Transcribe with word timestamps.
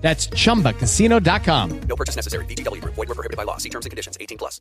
That's 0.00 0.28
chumbacasino.com. 0.28 1.80
No 1.82 1.96
purchase 1.96 2.16
necessary. 2.16 2.44
VGW 2.46 2.80
Group. 2.80 2.94
Void 2.94 3.08
were 3.08 3.14
prohibited 3.14 3.36
by 3.36 3.44
law. 3.44 3.58
See 3.58 3.68
terms 3.68 3.86
and 3.86 3.90
conditions. 3.90 4.16
18 4.20 4.38
plus. 4.38 4.60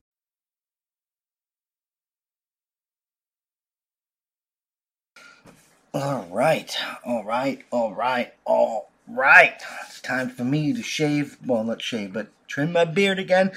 All 5.92 6.28
right, 6.32 6.78
all 7.04 7.24
right, 7.24 7.64
all 7.72 7.96
right, 7.96 8.32
all 8.46 8.92
right. 9.08 9.60
It's 9.88 10.00
time 10.02 10.30
for 10.30 10.44
me 10.44 10.72
to 10.72 10.84
shave. 10.84 11.38
Well, 11.44 11.64
not 11.64 11.82
shave, 11.82 12.14
but 12.14 12.28
trim 12.48 12.74
my 12.74 12.86
beard 12.86 13.18
again. 13.18 13.52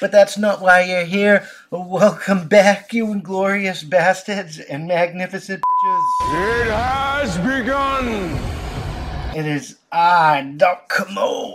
But 0.00 0.10
that's 0.10 0.36
not 0.36 0.60
why 0.60 0.82
you're 0.82 1.04
here. 1.04 1.46
Welcome 1.70 2.48
back, 2.48 2.92
you 2.92 3.12
inglorious 3.12 3.84
bastards 3.84 4.58
and 4.58 4.88
magnificent 4.88 5.62
bitches. 5.62 6.62
It 6.62 6.70
has 6.72 7.38
begun! 7.38 8.06
It 9.36 9.46
is 9.46 9.77
I, 9.90 10.42
Doc 10.58 10.90
Camo, 10.90 11.54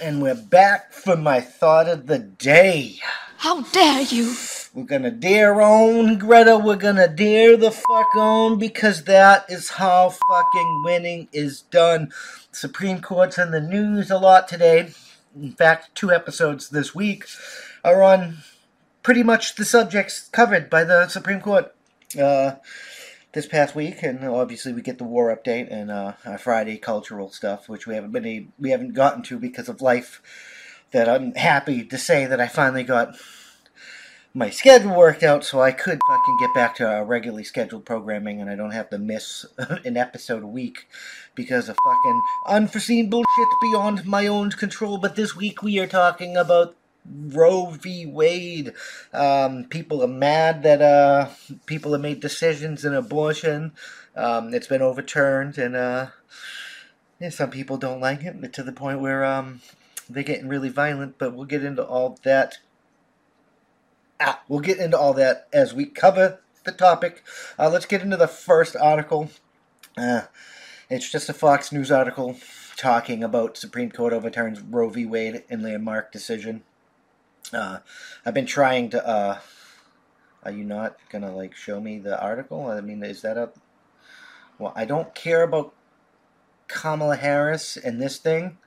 and 0.00 0.22
we're 0.22 0.34
back 0.34 0.90
for 0.90 1.16
my 1.16 1.42
thought 1.42 1.86
of 1.86 2.06
the 2.06 2.18
day. 2.18 2.98
How 3.36 3.60
dare 3.60 4.00
you! 4.00 4.34
We're 4.72 4.84
gonna 4.84 5.10
dare 5.10 5.60
on 5.60 6.16
Greta. 6.16 6.56
We're 6.56 6.76
gonna 6.76 7.08
dare 7.08 7.58
the 7.58 7.70
fuck 7.70 8.16
on 8.16 8.58
because 8.58 9.04
that 9.04 9.44
is 9.50 9.68
how 9.68 10.14
fucking 10.30 10.82
winning 10.82 11.28
is 11.30 11.60
done. 11.60 12.10
Supreme 12.52 13.02
Court's 13.02 13.36
in 13.36 13.50
the 13.50 13.60
news 13.60 14.10
a 14.10 14.16
lot 14.16 14.48
today. 14.48 14.92
In 15.36 15.52
fact, 15.52 15.94
two 15.94 16.10
episodes 16.10 16.70
this 16.70 16.94
week 16.94 17.26
are 17.84 18.02
on 18.02 18.38
pretty 19.02 19.22
much 19.22 19.56
the 19.56 19.66
subjects 19.66 20.28
covered 20.28 20.70
by 20.70 20.84
the 20.84 21.08
Supreme 21.08 21.42
Court. 21.42 21.74
Uh, 22.18 22.52
this 23.32 23.46
past 23.46 23.74
week, 23.74 24.02
and 24.02 24.24
obviously 24.24 24.72
we 24.72 24.82
get 24.82 24.98
the 24.98 25.04
war 25.04 25.34
update 25.34 25.68
and 25.70 25.90
uh, 25.90 26.14
our 26.24 26.38
Friday 26.38 26.78
cultural 26.78 27.30
stuff, 27.30 27.68
which 27.68 27.86
we 27.86 27.94
haven't 27.94 28.12
been 28.12 28.26
a, 28.26 28.46
we 28.58 28.70
haven't 28.70 28.94
gotten 28.94 29.22
to 29.24 29.38
because 29.38 29.68
of 29.68 29.82
life. 29.82 30.22
That 30.90 31.06
I'm 31.06 31.34
happy 31.34 31.84
to 31.84 31.98
say 31.98 32.24
that 32.24 32.40
I 32.40 32.48
finally 32.48 32.82
got 32.82 33.14
my 34.32 34.48
schedule 34.48 34.96
worked 34.96 35.22
out, 35.22 35.44
so 35.44 35.60
I 35.60 35.72
could 35.72 36.00
fucking 36.08 36.36
get 36.40 36.54
back 36.54 36.74
to 36.76 36.88
our 36.88 37.04
regularly 37.04 37.44
scheduled 37.44 37.84
programming, 37.84 38.40
and 38.40 38.48
I 38.48 38.56
don't 38.56 38.70
have 38.70 38.88
to 38.90 38.98
miss 38.98 39.44
an 39.58 39.98
episode 39.98 40.42
a 40.42 40.46
week 40.46 40.88
because 41.34 41.68
of 41.68 41.76
fucking 41.84 42.22
unforeseen 42.46 43.10
bullshit 43.10 43.48
beyond 43.60 44.06
my 44.06 44.26
own 44.26 44.50
control. 44.50 44.96
But 44.96 45.16
this 45.16 45.36
week 45.36 45.62
we 45.62 45.78
are 45.78 45.86
talking 45.86 46.36
about 46.36 46.76
Roe 47.10 47.66
v. 47.70 48.06
Wade. 48.06 48.72
Um, 49.12 49.64
people 49.64 50.02
are 50.02 50.08
mad 50.08 50.62
that 50.62 50.82
uh, 50.82 51.28
people 51.66 51.92
have 51.92 52.00
made 52.00 52.20
decisions 52.20 52.84
in 52.84 52.94
abortion. 52.94 53.72
Um, 54.16 54.52
it's 54.52 54.66
been 54.66 54.82
overturned, 54.82 55.58
and 55.58 55.76
uh, 55.76 56.08
yeah, 57.20 57.30
some 57.30 57.50
people 57.50 57.76
don't 57.76 58.00
like 58.00 58.22
it 58.22 58.52
to 58.52 58.62
the 58.62 58.72
point 58.72 59.00
where 59.00 59.24
um, 59.24 59.60
they're 60.08 60.22
getting 60.22 60.48
really 60.48 60.68
violent. 60.68 61.18
But 61.18 61.34
we'll 61.34 61.46
get 61.46 61.64
into 61.64 61.84
all 61.84 62.18
that. 62.24 62.58
Ah, 64.20 64.42
we'll 64.48 64.60
get 64.60 64.78
into 64.78 64.98
all 64.98 65.14
that 65.14 65.46
as 65.52 65.72
we 65.72 65.86
cover 65.86 66.40
the 66.64 66.72
topic. 66.72 67.22
Uh, 67.58 67.70
let's 67.70 67.86
get 67.86 68.02
into 68.02 68.16
the 68.16 68.28
first 68.28 68.76
article. 68.76 69.30
Uh, 69.96 70.22
it's 70.90 71.10
just 71.10 71.28
a 71.28 71.34
Fox 71.34 71.70
News 71.72 71.90
article 71.90 72.36
talking 72.76 73.22
about 73.22 73.56
Supreme 73.56 73.90
Court 73.90 74.12
overturns 74.12 74.60
Roe 74.60 74.88
v. 74.88 75.04
Wade 75.04 75.44
and 75.50 75.62
landmark 75.62 76.12
decision. 76.12 76.62
Uh, 77.52 77.78
I've 78.24 78.34
been 78.34 78.46
trying 78.46 78.90
to. 78.90 79.06
Uh, 79.06 79.38
are 80.44 80.52
you 80.52 80.64
not 80.64 80.96
gonna 81.10 81.34
like 81.34 81.54
show 81.54 81.80
me 81.80 81.98
the 81.98 82.20
article? 82.20 82.66
I 82.68 82.80
mean, 82.80 83.02
is 83.02 83.22
that 83.22 83.36
a? 83.36 83.50
Well, 84.58 84.72
I 84.76 84.84
don't 84.84 85.14
care 85.14 85.42
about 85.42 85.72
Kamala 86.68 87.16
Harris 87.16 87.76
and 87.76 88.00
this 88.00 88.18
thing. 88.18 88.58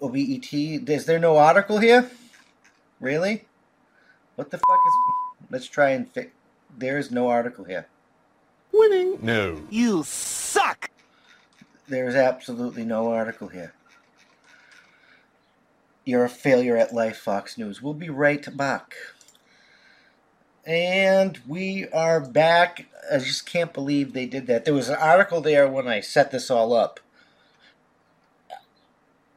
OBET. 0.00 0.88
Is 0.88 1.06
there 1.06 1.18
no 1.18 1.36
article 1.36 1.78
here? 1.78 2.10
Really? 3.00 3.46
What 4.36 4.50
the 4.50 4.58
fuck 4.58 4.80
is? 4.86 5.48
Let's 5.50 5.66
try 5.66 5.90
and 5.90 6.08
fix. 6.08 6.30
There 6.76 6.98
is 6.98 7.10
no 7.10 7.28
article 7.28 7.64
here. 7.64 7.86
Winning? 8.72 9.18
No. 9.22 9.62
You 9.70 10.04
suck! 10.04 10.90
There 11.88 12.06
is 12.06 12.14
absolutely 12.14 12.84
no 12.84 13.10
article 13.12 13.48
here. 13.48 13.72
You're 16.08 16.24
a 16.24 16.30
failure 16.30 16.74
at 16.74 16.94
life, 16.94 17.18
Fox 17.18 17.58
News. 17.58 17.82
We'll 17.82 17.92
be 17.92 18.08
right 18.08 18.56
back. 18.56 18.94
And 20.64 21.38
we 21.46 21.86
are 21.88 22.18
back. 22.18 22.86
I 23.12 23.18
just 23.18 23.44
can't 23.44 23.74
believe 23.74 24.14
they 24.14 24.24
did 24.24 24.46
that. 24.46 24.64
There 24.64 24.72
was 24.72 24.88
an 24.88 24.96
article 24.98 25.42
there 25.42 25.68
when 25.68 25.86
I 25.86 26.00
set 26.00 26.30
this 26.30 26.50
all 26.50 26.72
up. 26.72 26.98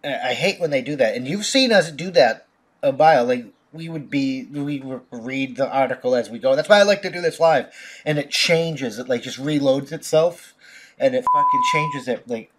I 0.02 0.34
hate 0.34 0.62
when 0.62 0.70
they 0.70 0.82
do 0.82 0.96
that. 0.96 1.14
And 1.14 1.28
you've 1.28 1.46
seen 1.46 1.74
us 1.74 1.92
do 1.92 2.10
that 2.12 2.48
a 2.82 2.94
while. 2.94 3.26
Like, 3.26 3.48
we 3.74 3.90
would 3.90 4.10
be, 4.10 4.46
we 4.46 4.82
read 5.12 5.58
the 5.58 5.70
article 5.70 6.16
as 6.16 6.30
we 6.30 6.40
go. 6.40 6.56
That's 6.56 6.70
why 6.70 6.80
I 6.80 6.84
like 6.84 7.02
to 7.02 7.12
do 7.12 7.20
this 7.20 7.38
live. 7.38 7.66
And 8.06 8.18
it 8.18 8.30
changes. 8.30 8.98
It, 8.98 9.10
like, 9.10 9.24
just 9.24 9.40
reloads 9.40 9.92
itself. 9.92 10.54
And 10.98 11.16
it 11.16 11.26
fucking 11.34 11.64
changes 11.74 12.08
it. 12.08 12.30
Like, 12.30 12.50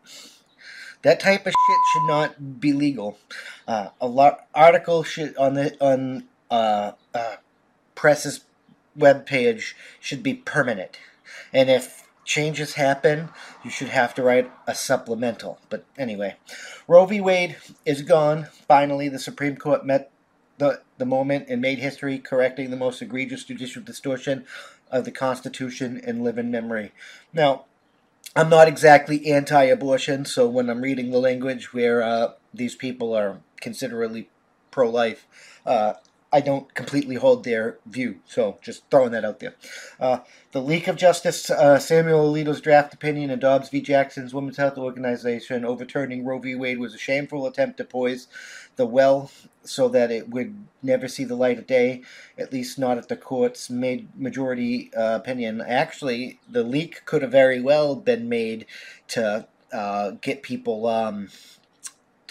that 1.03 1.21
type 1.21 1.47
of 1.47 1.53
shit 1.53 1.79
should 1.93 2.07
not 2.07 2.61
be 2.61 2.73
legal. 2.73 3.19
Uh, 3.67 3.89
a 4.01 4.07
lot 4.07 4.47
article 4.55 5.03
should 5.03 5.37
on 5.37 5.55
the 5.55 5.77
on 5.81 6.25
uh, 6.51 6.93
uh, 7.15 7.37
press's 7.95 8.45
web 8.95 9.27
page 9.27 9.77
should 10.01 10.23
be 10.23 10.35
permanent, 10.35 10.99
and 11.53 11.71
if 11.71 12.09
changes 12.25 12.75
happen, 12.75 13.29
you 13.65 13.71
should 13.71 13.89
have 13.89 14.15
to 14.15 14.23
write 14.23 14.51
a 14.67 14.75
supplemental. 14.75 15.59
But 15.69 15.85
anyway, 15.99 16.37
Roe 16.87 17.07
v. 17.07 17.21
Wade 17.21 17.57
is 17.85 18.03
gone. 18.03 18.47
Finally, 18.69 19.09
the 19.09 19.19
Supreme 19.19 19.57
Court 19.57 19.85
met 19.85 20.11
the 20.59 20.83
the 20.99 21.07
moment 21.07 21.47
and 21.49 21.61
made 21.61 21.79
history, 21.79 22.19
correcting 22.19 22.71
the 22.71 22.77
most 22.77 23.03
egregious 23.03 23.45
judicial 23.45 23.83
distortion 23.83 24.47
of 24.91 25.05
the 25.05 25.11
Constitution 25.11 25.99
in 25.99 26.23
memory. 26.51 26.93
Now, 27.33 27.65
I'm 28.35 28.49
not 28.49 28.67
exactly 28.67 29.31
anti-abortion, 29.31 30.25
so 30.25 30.49
when 30.49 30.71
I'm 30.71 30.81
reading 30.81 31.11
the 31.11 31.19
language 31.19 31.75
where 31.75 32.03
uh, 32.03 32.33
these 32.55 32.75
people 32.75 33.15
are 33.15 33.41
considerably 33.61 34.31
pro-life, 34.71 35.27
uh, 35.67 35.95
I 36.33 36.41
don't 36.41 36.75
completely 36.75 37.17
hold 37.17 37.45
their 37.45 37.79
view. 37.85 38.21
So 38.27 38.59
just 38.63 38.89
throwing 38.91 39.13
that 39.13 39.25
out 39.25 39.41
there. 39.41 39.55
Uh, 40.01 40.21
the 40.53 40.63
leak 40.63 40.89
of 40.89 40.97
Justice 40.97 41.51
uh, 41.51 41.79
Samuel 41.79 42.33
Alito's 42.33 42.61
draft 42.61 42.95
opinion 42.95 43.31
and 43.31 43.41
Dobbs 43.41 43.69
v. 43.69 43.83
Jackson's 43.83 44.33
Women's 44.33 44.57
Health 44.57 44.79
Organization 44.79 45.65
overturning 45.65 46.25
Roe 46.25 46.39
v. 46.39 46.55
Wade 46.55 46.79
was 46.79 46.95
a 46.95 46.99
shameful 46.99 47.47
attempt 47.47 47.77
to 47.77 47.85
poise 47.85 48.29
the 48.77 48.87
well 48.87 49.31
so 49.65 49.89
that 49.89 50.11
it 50.11 50.31
would 50.31 50.57
never 50.83 51.07
see 51.07 51.25
the 51.25 51.37
light 51.37 51.59
of 51.59 51.67
day, 51.67 52.03
at 52.39 52.53
least 52.53 52.79
not 52.79 52.99
at 52.99 53.09
the 53.09 53.17
court's 53.17 53.71
made 53.71 54.09
majority 54.19 54.91
uh, 54.95 55.17
opinion. 55.17 55.61
Actually, 55.61 56.41
the 56.49 56.63
leak 56.63 57.05
could 57.05 57.23
have 57.23 57.31
very 57.31 57.61
well 57.61 57.95
been 57.95 58.29
made 58.29 58.67
to 59.09 59.47
uh, 59.73 60.13
get 60.21 60.43
people 60.43 60.87
um, 60.87 61.29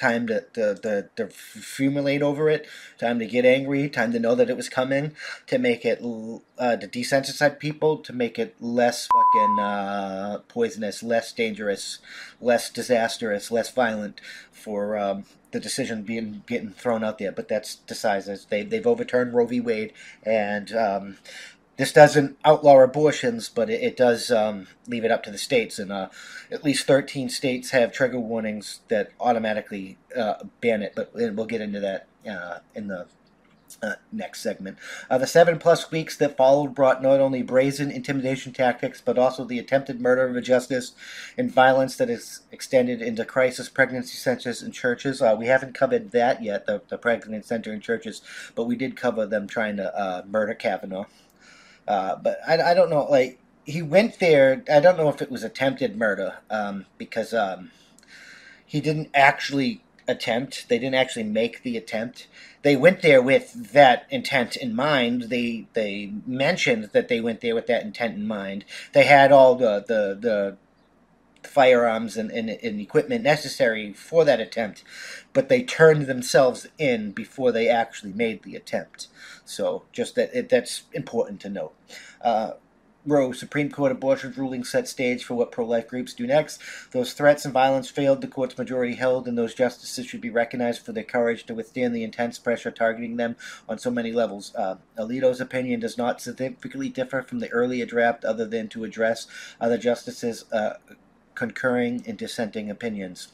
time 0.01 0.25
to, 0.25 0.41
to, 0.53 0.75
to, 0.75 1.09
to 1.15 1.27
fumulate 1.27 2.23
over 2.23 2.49
it, 2.49 2.67
time 2.97 3.19
to 3.19 3.25
get 3.27 3.45
angry, 3.45 3.87
time 3.87 4.11
to 4.11 4.19
know 4.19 4.33
that 4.33 4.49
it 4.49 4.57
was 4.57 4.67
coming, 4.67 5.13
to 5.45 5.59
make 5.59 5.85
it 5.85 5.99
uh, 6.01 6.75
to 6.75 6.87
desensitize 6.87 7.59
people, 7.59 7.97
to 7.97 8.11
make 8.11 8.39
it 8.39 8.55
less 8.59 9.07
fucking 9.07 9.59
uh, 9.59 10.39
poisonous, 10.47 11.03
less 11.03 11.31
dangerous, 11.31 11.99
less 12.41 12.71
disastrous, 12.71 13.51
less 13.51 13.69
violent 13.71 14.19
for 14.51 14.97
um, 14.97 15.23
the 15.51 15.59
decision 15.59 16.01
being 16.01 16.41
getting 16.47 16.71
thrown 16.71 17.03
out 17.03 17.19
there. 17.19 17.31
But 17.31 17.47
that's 17.47 17.75
decides 17.75 18.25
they 18.45 18.63
they've 18.63 18.87
overturned 18.87 19.33
Roe 19.33 19.45
v. 19.45 19.59
Wade, 19.59 19.93
and 20.23 20.73
um, 20.73 21.17
this 21.77 21.93
doesn't 21.93 22.37
outlaw 22.45 22.79
abortions, 22.81 23.49
but 23.49 23.69
it, 23.69 23.81
it 23.81 23.97
does 23.97 24.31
um, 24.31 24.67
leave 24.87 25.05
it 25.05 25.11
up 25.11 25.23
to 25.23 25.31
the 25.31 25.37
states. 25.39 25.79
And 25.79 25.91
uh, 25.91 26.09
at 26.51 26.63
least 26.63 26.87
13 26.87 27.29
states 27.29 27.71
have 27.71 27.93
trigger 27.93 28.19
warnings 28.19 28.81
that 28.89 29.11
automatically 29.19 29.97
uh, 30.17 30.35
ban 30.61 30.83
it. 30.83 30.93
But 30.95 31.11
we'll 31.13 31.45
get 31.47 31.61
into 31.61 31.79
that 31.81 32.07
uh, 32.29 32.59
in 32.75 32.87
the 32.87 33.07
Uh, 33.81 33.95
next 34.11 34.41
segment. 34.41 34.77
Uh, 35.09 35.17
the 35.17 35.27
seven 35.27 35.57
plus 35.57 35.91
weeks 35.91 36.17
that 36.17 36.37
followed 36.37 36.75
brought 36.75 37.01
not 37.01 37.21
only 37.21 37.41
brazen 37.41 37.89
intimidation 37.91 38.53
tactics, 38.53 39.01
but 39.01 39.17
also 39.17 39.45
the 39.45 39.59
attempted 39.59 40.01
murder 40.01 40.27
of 40.27 40.35
a 40.35 40.41
justice 40.41 40.93
and 41.37 41.51
violence 41.53 41.95
that 41.97 42.09
is 42.09 42.41
extended 42.51 43.01
into 43.01 43.25
crisis 43.25 43.69
pregnancy 43.69 44.17
centers 44.17 44.61
and 44.61 44.73
churches. 44.73 45.21
Uh, 45.21 45.35
we 45.39 45.47
haven't 45.47 45.73
covered 45.73 46.11
that 46.11 46.43
yet, 46.43 46.67
the, 46.67 46.81
the 46.89 46.97
pregnancy 46.97 47.47
center 47.47 47.71
and 47.71 47.81
churches, 47.81 48.21
but 48.55 48.65
we 48.65 48.75
did 48.75 48.97
cover 48.97 49.25
them 49.25 49.47
trying 49.47 49.77
to 49.77 49.95
uh, 49.97 50.23
murder 50.27 50.53
Kavanaugh. 50.55 51.05
Uh, 51.91 52.15
but 52.15 52.39
I, 52.47 52.71
I 52.71 52.73
don't 52.73 52.89
know, 52.89 53.03
like, 53.03 53.37
he 53.65 53.81
went 53.81 54.19
there. 54.19 54.63
I 54.71 54.79
don't 54.79 54.95
know 54.95 55.09
if 55.09 55.21
it 55.21 55.29
was 55.29 55.43
attempted 55.43 55.97
murder 55.97 56.37
um, 56.49 56.85
because 56.97 57.33
um, 57.33 57.71
he 58.65 58.79
didn't 58.79 59.09
actually 59.13 59.83
attempt. 60.07 60.69
They 60.69 60.79
didn't 60.79 60.95
actually 60.95 61.25
make 61.25 61.63
the 61.63 61.75
attempt. 61.75 62.27
They 62.61 62.77
went 62.77 63.01
there 63.01 63.21
with 63.21 63.73
that 63.73 64.07
intent 64.09 64.55
in 64.55 64.73
mind. 64.73 65.23
They 65.23 65.67
they 65.73 66.13
mentioned 66.25 66.91
that 66.93 67.09
they 67.09 67.19
went 67.19 67.41
there 67.41 67.55
with 67.55 67.67
that 67.67 67.83
intent 67.83 68.15
in 68.15 68.25
mind. 68.25 68.63
They 68.93 69.03
had 69.03 69.33
all 69.33 69.55
the 69.55 69.83
the, 69.85 70.17
the 70.27 70.57
firearms 71.43 72.17
and, 72.17 72.31
and, 72.31 72.49
and 72.49 72.79
equipment 72.79 73.23
necessary 73.23 73.93
for 73.93 74.25
that 74.25 74.39
attempt, 74.39 74.83
but 75.33 75.49
they 75.49 75.63
turned 75.63 76.07
themselves 76.07 76.67
in 76.77 77.11
before 77.11 77.51
they 77.51 77.67
actually 77.67 78.13
made 78.13 78.43
the 78.43 78.55
attempt. 78.55 79.07
So 79.45 79.83
just 79.91 80.15
that 80.15 80.33
it, 80.33 80.49
that's 80.49 80.83
important 80.93 81.41
to 81.41 81.49
note. 81.49 81.73
Uh, 82.21 82.51
Roe 83.05 83.31
Supreme 83.31 83.71
Court 83.71 83.91
abortion 83.91 84.33
ruling 84.37 84.63
set 84.63 84.87
stage 84.87 85.23
for 85.23 85.33
what 85.33 85.51
pro 85.51 85.65
life 85.65 85.87
groups 85.87 86.13
do 86.13 86.27
next. 86.27 86.61
Those 86.91 87.13
threats 87.13 87.45
and 87.45 87.53
violence 87.53 87.89
failed, 87.89 88.21
the 88.21 88.27
court's 88.27 88.57
majority 88.57 88.93
held, 88.93 89.27
and 89.27 89.37
those 89.37 89.55
justices 89.55 90.05
should 90.05 90.21
be 90.21 90.29
recognized 90.29 90.85
for 90.85 90.91
their 90.91 91.03
courage 91.03 91.45
to 91.45 91.55
withstand 91.55 91.95
the 91.95 92.03
intense 92.03 92.37
pressure 92.37 92.69
targeting 92.69 93.17
them 93.17 93.35
on 93.67 93.79
so 93.79 93.89
many 93.89 94.11
levels. 94.11 94.53
Uh, 94.55 94.75
Alito's 94.97 95.41
opinion 95.41 95.79
does 95.79 95.97
not 95.97 96.21
significantly 96.21 96.89
differ 96.89 97.23
from 97.23 97.39
the 97.39 97.49
earlier 97.49 97.85
draft, 97.85 98.23
other 98.23 98.45
than 98.45 98.69
to 98.69 98.83
address 98.83 99.25
other 99.59 99.79
justices' 99.79 100.45
uh, 100.51 100.73
concurring 101.41 102.03
and 102.05 102.19
dissenting 102.19 102.69
opinions. 102.69 103.29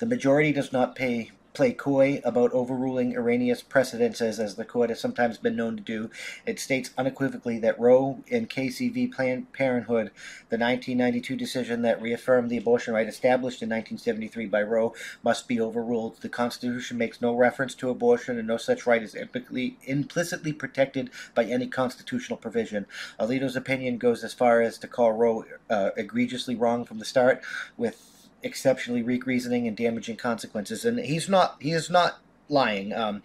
The 0.00 0.06
majority 0.06 0.52
does 0.52 0.72
not 0.72 0.96
pay 0.96 1.30
play 1.58 1.72
coy 1.72 2.20
about 2.24 2.52
overruling 2.52 3.16
erroneous 3.16 3.62
precedences, 3.62 4.38
as 4.38 4.54
the 4.54 4.64
court 4.64 4.90
has 4.90 5.00
sometimes 5.00 5.38
been 5.38 5.56
known 5.56 5.76
to 5.76 5.82
do. 5.82 6.08
It 6.46 6.60
states 6.60 6.92
unequivocally 6.96 7.58
that 7.58 7.80
Roe 7.80 8.22
and 8.30 8.48
Casey 8.48 8.88
v. 8.88 9.08
Planned 9.08 9.52
Parenthood, 9.52 10.12
the 10.50 10.56
1992 10.56 11.34
decision 11.34 11.82
that 11.82 12.00
reaffirmed 12.00 12.48
the 12.48 12.58
abortion 12.58 12.94
right 12.94 13.08
established 13.08 13.60
in 13.60 13.70
1973 13.70 14.46
by 14.46 14.62
Roe, 14.62 14.94
must 15.24 15.48
be 15.48 15.60
overruled. 15.60 16.20
The 16.20 16.28
Constitution 16.28 16.96
makes 16.96 17.20
no 17.20 17.34
reference 17.34 17.74
to 17.74 17.90
abortion, 17.90 18.38
and 18.38 18.46
no 18.46 18.56
such 18.56 18.86
right 18.86 19.02
is 19.02 19.16
implicitly, 19.16 19.78
implicitly 19.82 20.52
protected 20.52 21.10
by 21.34 21.42
any 21.42 21.66
constitutional 21.66 22.36
provision. 22.36 22.86
Alito's 23.18 23.56
opinion 23.56 23.98
goes 23.98 24.22
as 24.22 24.32
far 24.32 24.62
as 24.62 24.78
to 24.78 24.86
call 24.86 25.10
Roe 25.10 25.44
uh, 25.68 25.90
egregiously 25.96 26.54
wrong 26.54 26.84
from 26.84 27.00
the 27.00 27.04
start, 27.04 27.42
with 27.76 28.17
exceptionally 28.42 29.02
weak 29.02 29.26
reasoning 29.26 29.66
and 29.66 29.76
damaging 29.76 30.16
consequences. 30.16 30.84
And 30.84 30.98
he's 31.00 31.28
not 31.28 31.56
he 31.60 31.72
is 31.72 31.90
not 31.90 32.18
lying. 32.48 32.92
Um, 32.92 33.22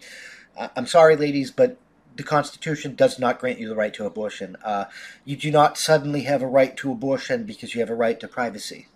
I'm 0.76 0.86
sorry, 0.86 1.16
ladies, 1.16 1.50
but 1.50 1.78
the 2.16 2.22
Constitution 2.22 2.94
does 2.94 3.18
not 3.18 3.40
grant 3.40 3.58
you 3.58 3.68
the 3.68 3.74
right 3.74 3.92
to 3.94 4.06
abortion. 4.06 4.56
Uh, 4.64 4.84
you 5.24 5.36
do 5.36 5.50
not 5.50 5.76
suddenly 5.76 6.22
have 6.22 6.42
a 6.42 6.46
right 6.46 6.76
to 6.76 6.92
abortion 6.92 7.44
because 7.44 7.74
you 7.74 7.80
have 7.80 7.90
a 7.90 7.94
right 7.94 8.20
to 8.20 8.28
privacy. 8.28 8.86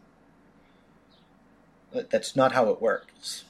That's 1.93 2.37
not 2.37 2.53
how 2.53 2.69
it 2.69 2.81
works. 2.81 3.45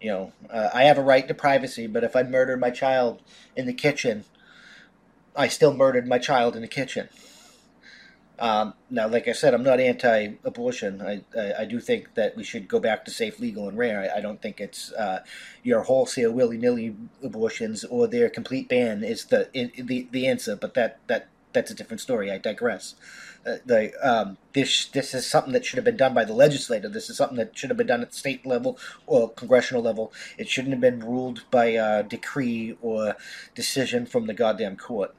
You 0.00 0.10
know, 0.10 0.32
uh, 0.50 0.68
I 0.74 0.84
have 0.84 0.98
a 0.98 1.02
right 1.02 1.26
to 1.26 1.32
privacy, 1.32 1.86
but 1.86 2.04
if 2.04 2.14
I 2.14 2.22
murder 2.22 2.56
my 2.56 2.70
child 2.70 3.22
in 3.54 3.66
the 3.66 3.72
kitchen, 3.72 4.24
I 5.34 5.48
still 5.48 5.72
murdered 5.72 6.06
my 6.06 6.18
child 6.18 6.54
in 6.54 6.62
the 6.62 6.68
kitchen. 6.68 7.08
Um, 8.38 8.74
now, 8.90 9.08
like 9.08 9.28
I 9.28 9.32
said, 9.32 9.54
I'm 9.54 9.62
not 9.62 9.80
anti-abortion. 9.80 11.00
I, 11.00 11.22
I, 11.38 11.62
I 11.62 11.64
do 11.64 11.80
think 11.80 12.14
that 12.14 12.36
we 12.36 12.44
should 12.44 12.68
go 12.68 12.78
back 12.78 13.04
to 13.06 13.10
safe, 13.10 13.40
legal, 13.40 13.68
and 13.68 13.78
rare. 13.78 14.10
I, 14.12 14.18
I 14.18 14.20
don't 14.20 14.42
think 14.42 14.60
it's 14.60 14.92
uh, 14.92 15.20
your 15.62 15.82
wholesale 15.82 16.32
willy-nilly 16.32 16.96
abortions 17.22 17.84
or 17.84 18.06
their 18.06 18.28
complete 18.28 18.68
ban 18.68 19.02
is 19.02 19.26
the 19.26 19.48
the 19.54 20.08
the 20.10 20.26
answer. 20.26 20.54
But 20.54 20.74
that 20.74 20.98
that 21.06 21.28
that's 21.52 21.70
a 21.70 21.74
different 21.74 22.02
story. 22.02 22.30
I 22.30 22.38
digress. 22.38 22.94
Uh, 23.46 23.56
the 23.64 23.92
um, 24.06 24.36
this 24.52 24.86
this 24.86 25.14
is 25.14 25.26
something 25.26 25.52
that 25.52 25.64
should 25.64 25.76
have 25.76 25.84
been 25.84 25.96
done 25.96 26.12
by 26.12 26.24
the 26.24 26.34
legislature. 26.34 26.88
This 26.88 27.08
is 27.08 27.16
something 27.16 27.38
that 27.38 27.56
should 27.56 27.70
have 27.70 27.76
been 27.78 27.86
done 27.86 28.02
at 28.02 28.10
the 28.10 28.16
state 28.18 28.44
level 28.44 28.78
or 29.06 29.30
congressional 29.30 29.82
level. 29.82 30.12
It 30.36 30.48
shouldn't 30.48 30.74
have 30.74 30.80
been 30.80 31.00
ruled 31.00 31.44
by 31.50 31.66
a 31.66 32.02
decree 32.02 32.76
or 32.82 33.16
decision 33.54 34.04
from 34.04 34.26
the 34.26 34.34
goddamn 34.34 34.76
court. 34.76 35.14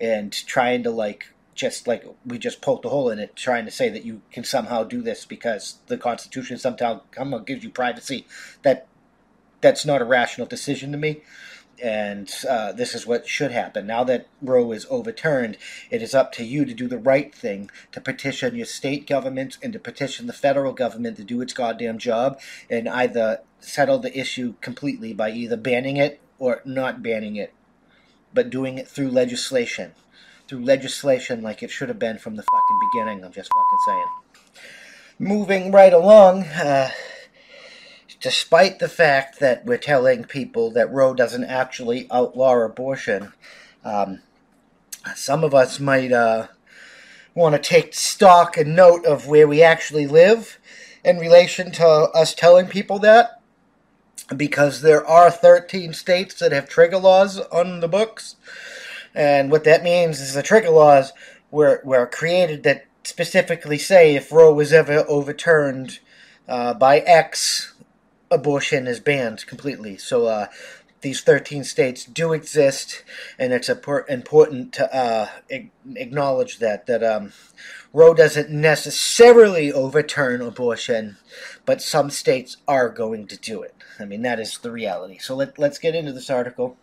And 0.00 0.32
trying 0.32 0.82
to 0.82 0.90
like 0.90 1.28
just 1.54 1.86
like 1.86 2.04
we 2.26 2.38
just 2.38 2.60
poked 2.60 2.84
a 2.84 2.88
hole 2.88 3.10
in 3.10 3.18
it, 3.18 3.36
trying 3.36 3.64
to 3.64 3.70
say 3.70 3.88
that 3.88 4.04
you 4.04 4.22
can 4.32 4.44
somehow 4.44 4.84
do 4.84 5.02
this 5.02 5.24
because 5.24 5.78
the 5.86 5.96
Constitution 5.96 6.58
somehow 6.58 7.00
gives 7.44 7.64
you 7.64 7.70
privacy. 7.70 8.26
That 8.62 8.86
that's 9.60 9.86
not 9.86 10.02
a 10.02 10.04
rational 10.04 10.46
decision 10.46 10.92
to 10.92 10.98
me, 10.98 11.22
and 11.82 12.30
uh, 12.48 12.72
this 12.72 12.94
is 12.94 13.06
what 13.06 13.26
should 13.26 13.52
happen. 13.52 13.86
Now 13.86 14.04
that 14.04 14.26
Roe 14.42 14.72
is 14.72 14.86
overturned, 14.90 15.56
it 15.90 16.02
is 16.02 16.14
up 16.14 16.32
to 16.32 16.44
you 16.44 16.64
to 16.64 16.74
do 16.74 16.88
the 16.88 16.98
right 16.98 17.34
thing, 17.34 17.70
to 17.92 18.00
petition 18.00 18.56
your 18.56 18.66
state 18.66 19.06
government 19.06 19.56
and 19.62 19.72
to 19.72 19.78
petition 19.78 20.26
the 20.26 20.32
federal 20.32 20.72
government 20.72 21.16
to 21.16 21.24
do 21.24 21.40
its 21.40 21.52
goddamn 21.52 21.98
job, 21.98 22.40
and 22.68 22.88
either 22.88 23.40
settle 23.60 23.98
the 23.98 24.18
issue 24.18 24.54
completely 24.60 25.14
by 25.14 25.30
either 25.30 25.56
banning 25.56 25.96
it 25.96 26.20
or 26.38 26.60
not 26.64 27.02
banning 27.02 27.36
it, 27.36 27.54
but 28.34 28.50
doing 28.50 28.76
it 28.76 28.88
through 28.88 29.08
legislation 29.08 29.92
through 30.48 30.64
legislation 30.64 31.42
like 31.42 31.62
it 31.62 31.70
should 31.70 31.88
have 31.88 31.98
been 31.98 32.18
from 32.18 32.36
the 32.36 32.42
fucking 32.42 32.78
beginning. 32.92 33.24
I'm 33.24 33.32
just 33.32 33.50
fucking 33.54 33.78
saying. 33.86 34.06
Moving 35.18 35.72
right 35.72 35.92
along, 35.92 36.44
uh, 36.44 36.90
despite 38.20 38.78
the 38.78 38.88
fact 38.88 39.40
that 39.40 39.64
we're 39.64 39.78
telling 39.78 40.24
people 40.24 40.70
that 40.72 40.92
Roe 40.92 41.14
doesn't 41.14 41.44
actually 41.44 42.08
outlaw 42.10 42.54
abortion, 42.56 43.32
um, 43.84 44.20
some 45.14 45.44
of 45.44 45.54
us 45.54 45.78
might 45.78 46.12
uh, 46.12 46.48
want 47.34 47.54
to 47.54 47.60
take 47.60 47.94
stock 47.94 48.56
and 48.56 48.74
note 48.74 49.04
of 49.04 49.26
where 49.26 49.46
we 49.46 49.62
actually 49.62 50.06
live 50.06 50.58
in 51.04 51.18
relation 51.18 51.70
to 51.72 51.86
us 51.86 52.34
telling 52.34 52.66
people 52.66 52.98
that. 53.00 53.40
Because 54.34 54.80
there 54.80 55.06
are 55.06 55.30
13 55.30 55.92
states 55.92 56.36
that 56.36 56.52
have 56.52 56.66
trigger 56.66 56.96
laws 56.96 57.38
on 57.38 57.80
the 57.80 57.88
books. 57.88 58.36
And 59.14 59.50
what 59.50 59.64
that 59.64 59.82
means 59.82 60.20
is 60.20 60.34
the 60.34 60.42
trigger 60.42 60.70
laws 60.70 61.12
were, 61.50 61.80
were 61.84 62.06
created 62.06 62.62
that 62.64 62.86
specifically 63.04 63.78
say 63.78 64.14
if 64.14 64.32
Roe 64.32 64.52
was 64.52 64.72
ever 64.72 65.04
overturned 65.08 66.00
uh, 66.48 66.74
by 66.74 66.98
X, 67.00 67.74
abortion 68.30 68.86
is 68.86 69.00
banned 69.00 69.46
completely. 69.46 69.96
So 69.96 70.26
uh, 70.26 70.46
these 71.04 71.20
13 71.20 71.64
states 71.64 72.04
do 72.04 72.32
exist, 72.32 73.04
and 73.38 73.52
it's 73.52 73.68
important 73.68 74.72
to 74.72 74.96
uh, 74.96 75.28
acknowledge 75.94 76.58
that 76.58 76.86
that 76.86 77.04
um, 77.04 77.32
Roe 77.92 78.14
doesn't 78.14 78.50
necessarily 78.50 79.70
overturn 79.70 80.40
abortion, 80.40 81.18
but 81.64 81.82
some 81.82 82.10
states 82.10 82.56
are 82.66 82.88
going 82.88 83.26
to 83.28 83.36
do 83.36 83.62
it. 83.62 83.74
I 84.00 84.06
mean, 84.06 84.22
that 84.22 84.40
is 84.40 84.58
the 84.58 84.72
reality. 84.72 85.18
So 85.18 85.36
let, 85.36 85.58
let's 85.58 85.78
get 85.78 85.94
into 85.94 86.12
this 86.12 86.30
article. 86.30 86.76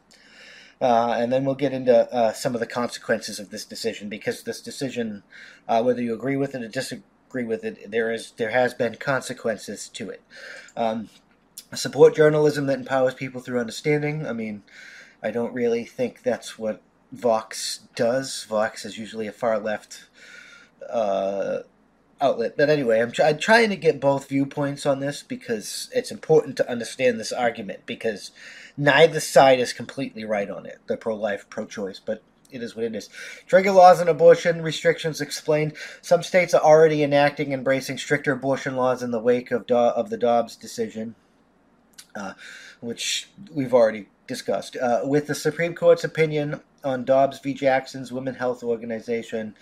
Uh, 0.81 1.15
and 1.19 1.31
then 1.31 1.45
we'll 1.45 1.53
get 1.53 1.73
into 1.73 2.11
uh, 2.11 2.33
some 2.33 2.55
of 2.55 2.59
the 2.59 2.65
consequences 2.65 3.39
of 3.39 3.51
this 3.51 3.65
decision 3.65 4.09
because 4.09 4.43
this 4.43 4.61
decision, 4.61 5.21
uh, 5.67 5.81
whether 5.83 6.01
you 6.01 6.13
agree 6.13 6.35
with 6.35 6.55
it 6.55 6.63
or 6.63 6.67
disagree 6.67 7.43
with 7.43 7.63
it, 7.63 7.91
there 7.91 8.11
is 8.11 8.31
there 8.37 8.49
has 8.49 8.73
been 8.73 8.95
consequences 8.95 9.87
to 9.89 10.09
it. 10.09 10.23
Um, 10.75 11.09
support 11.75 12.15
journalism 12.15 12.65
that 12.65 12.79
empowers 12.79 13.13
people 13.13 13.41
through 13.41 13.59
understanding. 13.59 14.25
I 14.25 14.33
mean, 14.33 14.63
I 15.21 15.29
don't 15.29 15.53
really 15.53 15.85
think 15.85 16.23
that's 16.23 16.57
what 16.57 16.81
Vox 17.11 17.81
does. 17.95 18.45
Vox 18.45 18.83
is 18.83 18.97
usually 18.97 19.27
a 19.27 19.31
far 19.31 19.59
left 19.59 20.05
uh, 20.89 21.59
outlet. 22.19 22.55
But 22.57 22.69
anyway, 22.69 23.01
I'm, 23.01 23.13
I'm, 23.23 23.37
trying 23.37 23.69
to 23.69 23.75
get 23.75 23.99
both 23.99 24.29
viewpoints 24.29 24.85
on 24.85 24.99
this 24.99 25.23
because 25.23 25.89
it's 25.93 26.11
important 26.11 26.57
to 26.57 26.69
understand 26.69 27.19
this 27.19 27.31
argument 27.31 27.85
because 27.85 28.31
neither 28.77 29.19
side 29.19 29.59
is 29.59 29.73
completely 29.73 30.25
right 30.25 30.49
on 30.49 30.65
it. 30.65 30.79
The 30.87 30.97
pro-life, 30.97 31.49
pro-choice, 31.49 31.99
but 31.99 32.23
it 32.51 32.61
is 32.61 32.75
what 32.75 32.85
it 32.85 32.95
is. 32.95 33.09
Trigger 33.47 33.71
laws 33.71 33.99
and 33.99 34.09
abortion 34.09 34.61
restrictions 34.61 35.21
explained. 35.21 35.73
Some 36.01 36.23
states 36.23 36.53
are 36.53 36.61
already 36.61 37.03
enacting 37.03 37.47
and 37.47 37.61
embracing 37.61 37.97
stricter 37.97 38.33
abortion 38.33 38.75
laws 38.75 39.01
in 39.01 39.11
the 39.11 39.19
wake 39.19 39.51
of 39.51 39.65
Do- 39.65 39.75
of 39.75 40.09
the 40.09 40.17
Dobbs 40.17 40.55
decision, 40.55 41.15
uh, 42.15 42.33
which 42.81 43.29
we've 43.53 43.73
already 43.73 44.07
discussed. 44.31 44.77
Uh, 44.77 45.01
with 45.03 45.27
the 45.27 45.35
Supreme 45.35 45.75
Court's 45.75 46.05
opinion 46.05 46.61
on 46.85 47.03
Dobbs 47.03 47.39
v. 47.39 47.53
Jackson's 47.53 48.13
Women 48.13 48.35
Health 48.35 48.63
Organization 48.63 49.55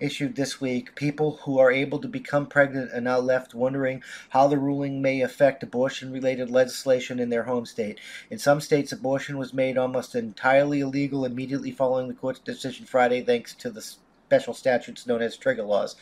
issued 0.00 0.34
this 0.34 0.62
week, 0.62 0.94
people 0.94 1.40
who 1.42 1.58
are 1.58 1.70
able 1.70 1.98
to 1.98 2.08
become 2.08 2.46
pregnant 2.46 2.90
are 2.94 3.02
now 3.02 3.18
left 3.18 3.54
wondering 3.54 4.02
how 4.30 4.48
the 4.48 4.56
ruling 4.56 5.02
may 5.02 5.20
affect 5.20 5.62
abortion 5.62 6.10
related 6.10 6.48
legislation 6.48 7.20
in 7.20 7.28
their 7.28 7.42
home 7.42 7.66
state. 7.66 8.00
In 8.30 8.38
some 8.38 8.62
states, 8.62 8.92
abortion 8.92 9.36
was 9.36 9.52
made 9.52 9.76
almost 9.76 10.14
entirely 10.14 10.80
illegal 10.80 11.26
immediately 11.26 11.70
following 11.70 12.08
the 12.08 12.14
court's 12.14 12.40
decision 12.40 12.86
Friday, 12.86 13.20
thanks 13.20 13.54
to 13.56 13.70
the 13.70 13.94
special 14.34 14.52
statutes 14.52 15.06
known 15.06 15.22
as 15.22 15.36
trigger 15.36 15.62
laws. 15.62 15.94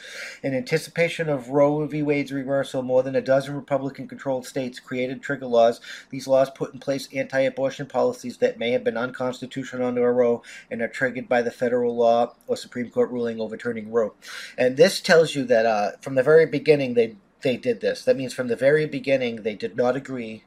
In 0.42 0.54
anticipation 0.54 1.28
of 1.28 1.50
Roe 1.50 1.86
v. 1.86 2.02
Wade's 2.02 2.32
reversal, 2.32 2.80
more 2.80 3.02
than 3.02 3.14
a 3.14 3.20
dozen 3.20 3.54
Republican 3.54 4.08
controlled 4.08 4.46
states 4.46 4.80
created 4.80 5.20
trigger 5.20 5.44
laws. 5.44 5.82
These 6.08 6.26
laws 6.26 6.48
put 6.48 6.72
in 6.72 6.80
place 6.80 7.08
anti 7.14 7.40
abortion 7.40 7.84
policies 7.84 8.38
that 8.38 8.58
may 8.58 8.70
have 8.70 8.84
been 8.84 8.96
unconstitutional 8.96 9.86
under 9.86 10.10
Roe 10.10 10.42
and 10.70 10.80
are 10.80 10.88
triggered 10.88 11.28
by 11.28 11.42
the 11.42 11.50
federal 11.50 11.94
law 11.94 12.34
or 12.46 12.56
Supreme 12.56 12.88
Court 12.88 13.10
ruling 13.10 13.38
overturning 13.38 13.92
Roe. 13.92 14.14
And 14.56 14.78
this 14.78 15.02
tells 15.02 15.34
you 15.34 15.44
that 15.44 15.66
uh, 15.66 15.90
from 16.00 16.14
the 16.14 16.22
very 16.22 16.46
beginning 16.46 16.94
they, 16.94 17.16
they 17.42 17.58
did 17.58 17.82
this. 17.82 18.02
That 18.02 18.16
means 18.16 18.32
from 18.32 18.48
the 18.48 18.56
very 18.56 18.86
beginning 18.86 19.42
they 19.42 19.54
did 19.54 19.76
not 19.76 19.94
agree 19.94 20.44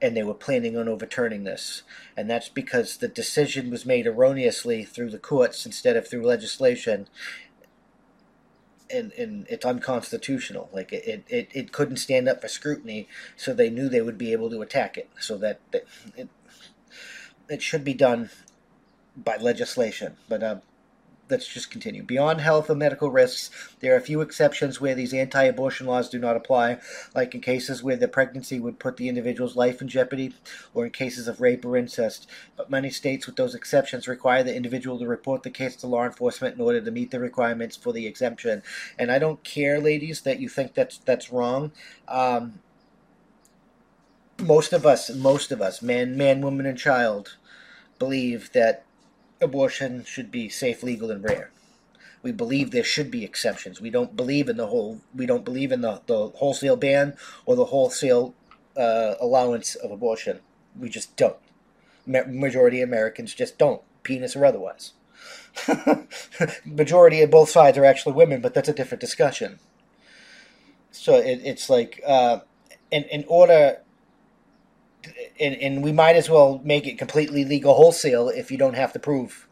and 0.00 0.16
they 0.16 0.22
were 0.22 0.34
planning 0.34 0.76
on 0.76 0.88
overturning 0.88 1.44
this. 1.44 1.82
And 2.16 2.30
that's 2.30 2.48
because 2.48 2.96
the 2.96 3.08
decision 3.08 3.70
was 3.70 3.84
made 3.84 4.06
erroneously 4.06 4.84
through 4.84 5.10
the 5.10 5.18
courts 5.18 5.66
instead 5.66 5.96
of 5.96 6.08
through 6.08 6.24
legislation. 6.24 7.08
And, 8.90 9.12
and 9.12 9.46
it's 9.50 9.66
unconstitutional. 9.66 10.70
Like 10.72 10.92
it, 10.92 11.24
it, 11.28 11.48
it 11.52 11.72
couldn't 11.72 11.96
stand 11.96 12.28
up 12.28 12.40
for 12.40 12.48
scrutiny, 12.48 13.08
so 13.36 13.52
they 13.52 13.70
knew 13.70 13.88
they 13.88 14.00
would 14.00 14.18
be 14.18 14.32
able 14.32 14.50
to 14.50 14.62
attack 14.62 14.96
it. 14.96 15.10
So 15.20 15.36
that, 15.38 15.60
that 15.72 15.84
it, 16.16 16.28
it 17.48 17.62
should 17.62 17.84
be 17.84 17.94
done 17.94 18.30
by 19.16 19.36
legislation. 19.36 20.16
But 20.28 20.42
uh, 20.42 20.56
let's 21.30 21.46
just 21.46 21.70
continue. 21.70 22.02
Beyond 22.02 22.40
health 22.40 22.70
and 22.70 22.78
medical 22.78 23.10
risks, 23.10 23.50
there 23.80 23.94
are 23.94 23.98
a 23.98 24.02
few 24.02 24.20
exceptions 24.20 24.80
where 24.80 24.94
these 24.94 25.12
anti 25.12 25.44
abortion 25.44 25.86
laws 25.86 26.08
do 26.08 26.18
not 26.18 26.36
apply, 26.36 26.78
like 27.14 27.34
in 27.34 27.40
cases 27.40 27.82
where 27.82 27.96
the 27.96 28.08
pregnancy 28.08 28.58
would 28.58 28.78
put 28.78 28.96
the 28.96 29.08
individual's 29.08 29.56
life 29.56 29.80
in 29.80 29.88
jeopardy, 29.88 30.34
or 30.74 30.84
in 30.84 30.90
cases 30.90 31.28
of 31.28 31.40
rape 31.40 31.64
or 31.64 31.76
incest. 31.76 32.26
But 32.56 32.70
many 32.70 32.90
states 32.90 33.26
with 33.26 33.36
those 33.36 33.54
exceptions 33.54 34.08
require 34.08 34.42
the 34.42 34.54
individual 34.54 34.98
to 34.98 35.06
report 35.06 35.42
the 35.42 35.50
case 35.50 35.76
to 35.76 35.86
law 35.86 36.04
enforcement 36.04 36.54
in 36.54 36.60
order 36.60 36.80
to 36.80 36.90
meet 36.90 37.10
the 37.10 37.20
requirements 37.20 37.76
for 37.76 37.92
the 37.92 38.06
exemption. 38.06 38.62
And 38.98 39.10
I 39.10 39.18
don't 39.18 39.42
care, 39.44 39.80
ladies, 39.80 40.22
that 40.22 40.40
you 40.40 40.48
think 40.48 40.74
that's 40.74 40.98
that's 40.98 41.32
wrong. 41.32 41.72
Um, 42.06 42.60
most 44.40 44.72
of 44.72 44.86
us, 44.86 45.10
most 45.14 45.50
of 45.50 45.60
us, 45.60 45.82
man, 45.82 46.16
man, 46.16 46.40
woman, 46.40 46.66
and 46.66 46.78
child, 46.78 47.36
believe 47.98 48.52
that 48.52 48.84
abortion 49.40 50.04
should 50.04 50.30
be 50.30 50.48
safe, 50.48 50.82
legal, 50.82 51.10
and 51.10 51.22
rare. 51.22 51.50
We 52.22 52.32
believe 52.32 52.70
there 52.70 52.84
should 52.84 53.10
be 53.10 53.24
exceptions. 53.24 53.80
We 53.80 53.90
don't 53.90 54.16
believe 54.16 54.48
in 54.48 54.56
the 54.56 54.66
whole. 54.66 55.00
We 55.14 55.26
don't 55.26 55.44
believe 55.44 55.70
in 55.70 55.82
the, 55.82 56.02
the 56.06 56.28
wholesale 56.28 56.76
ban 56.76 57.16
or 57.46 57.54
the 57.56 57.66
wholesale 57.66 58.34
uh, 58.76 59.14
allowance 59.20 59.74
of 59.76 59.90
abortion. 59.90 60.40
We 60.78 60.88
just 60.88 61.16
don't. 61.16 61.36
Ma- 62.06 62.24
majority 62.26 62.80
of 62.80 62.88
Americans 62.88 63.34
just 63.34 63.58
don't, 63.58 63.82
penis 64.02 64.34
or 64.34 64.44
otherwise. 64.44 64.92
majority 66.64 67.22
of 67.22 67.30
both 67.30 67.50
sides 67.50 67.78
are 67.78 67.84
actually 67.84 68.14
women, 68.14 68.40
but 68.40 68.54
that's 68.54 68.68
a 68.68 68.72
different 68.74 69.00
discussion. 69.00 69.58
So 70.90 71.16
it, 71.16 71.40
it's 71.44 71.70
like, 71.70 72.00
uh, 72.06 72.40
in 72.90 73.04
in 73.04 73.24
order 73.28 73.78
and, 75.40 75.54
and 75.56 75.82
we 75.82 75.92
might 75.92 76.16
as 76.16 76.28
well 76.28 76.60
make 76.64 76.86
it 76.86 76.98
completely 76.98 77.44
legal 77.44 77.74
wholesale 77.74 78.28
if 78.28 78.50
you 78.50 78.58
don't 78.58 78.74
have 78.74 78.92
to 78.92 78.98
prove 78.98 79.46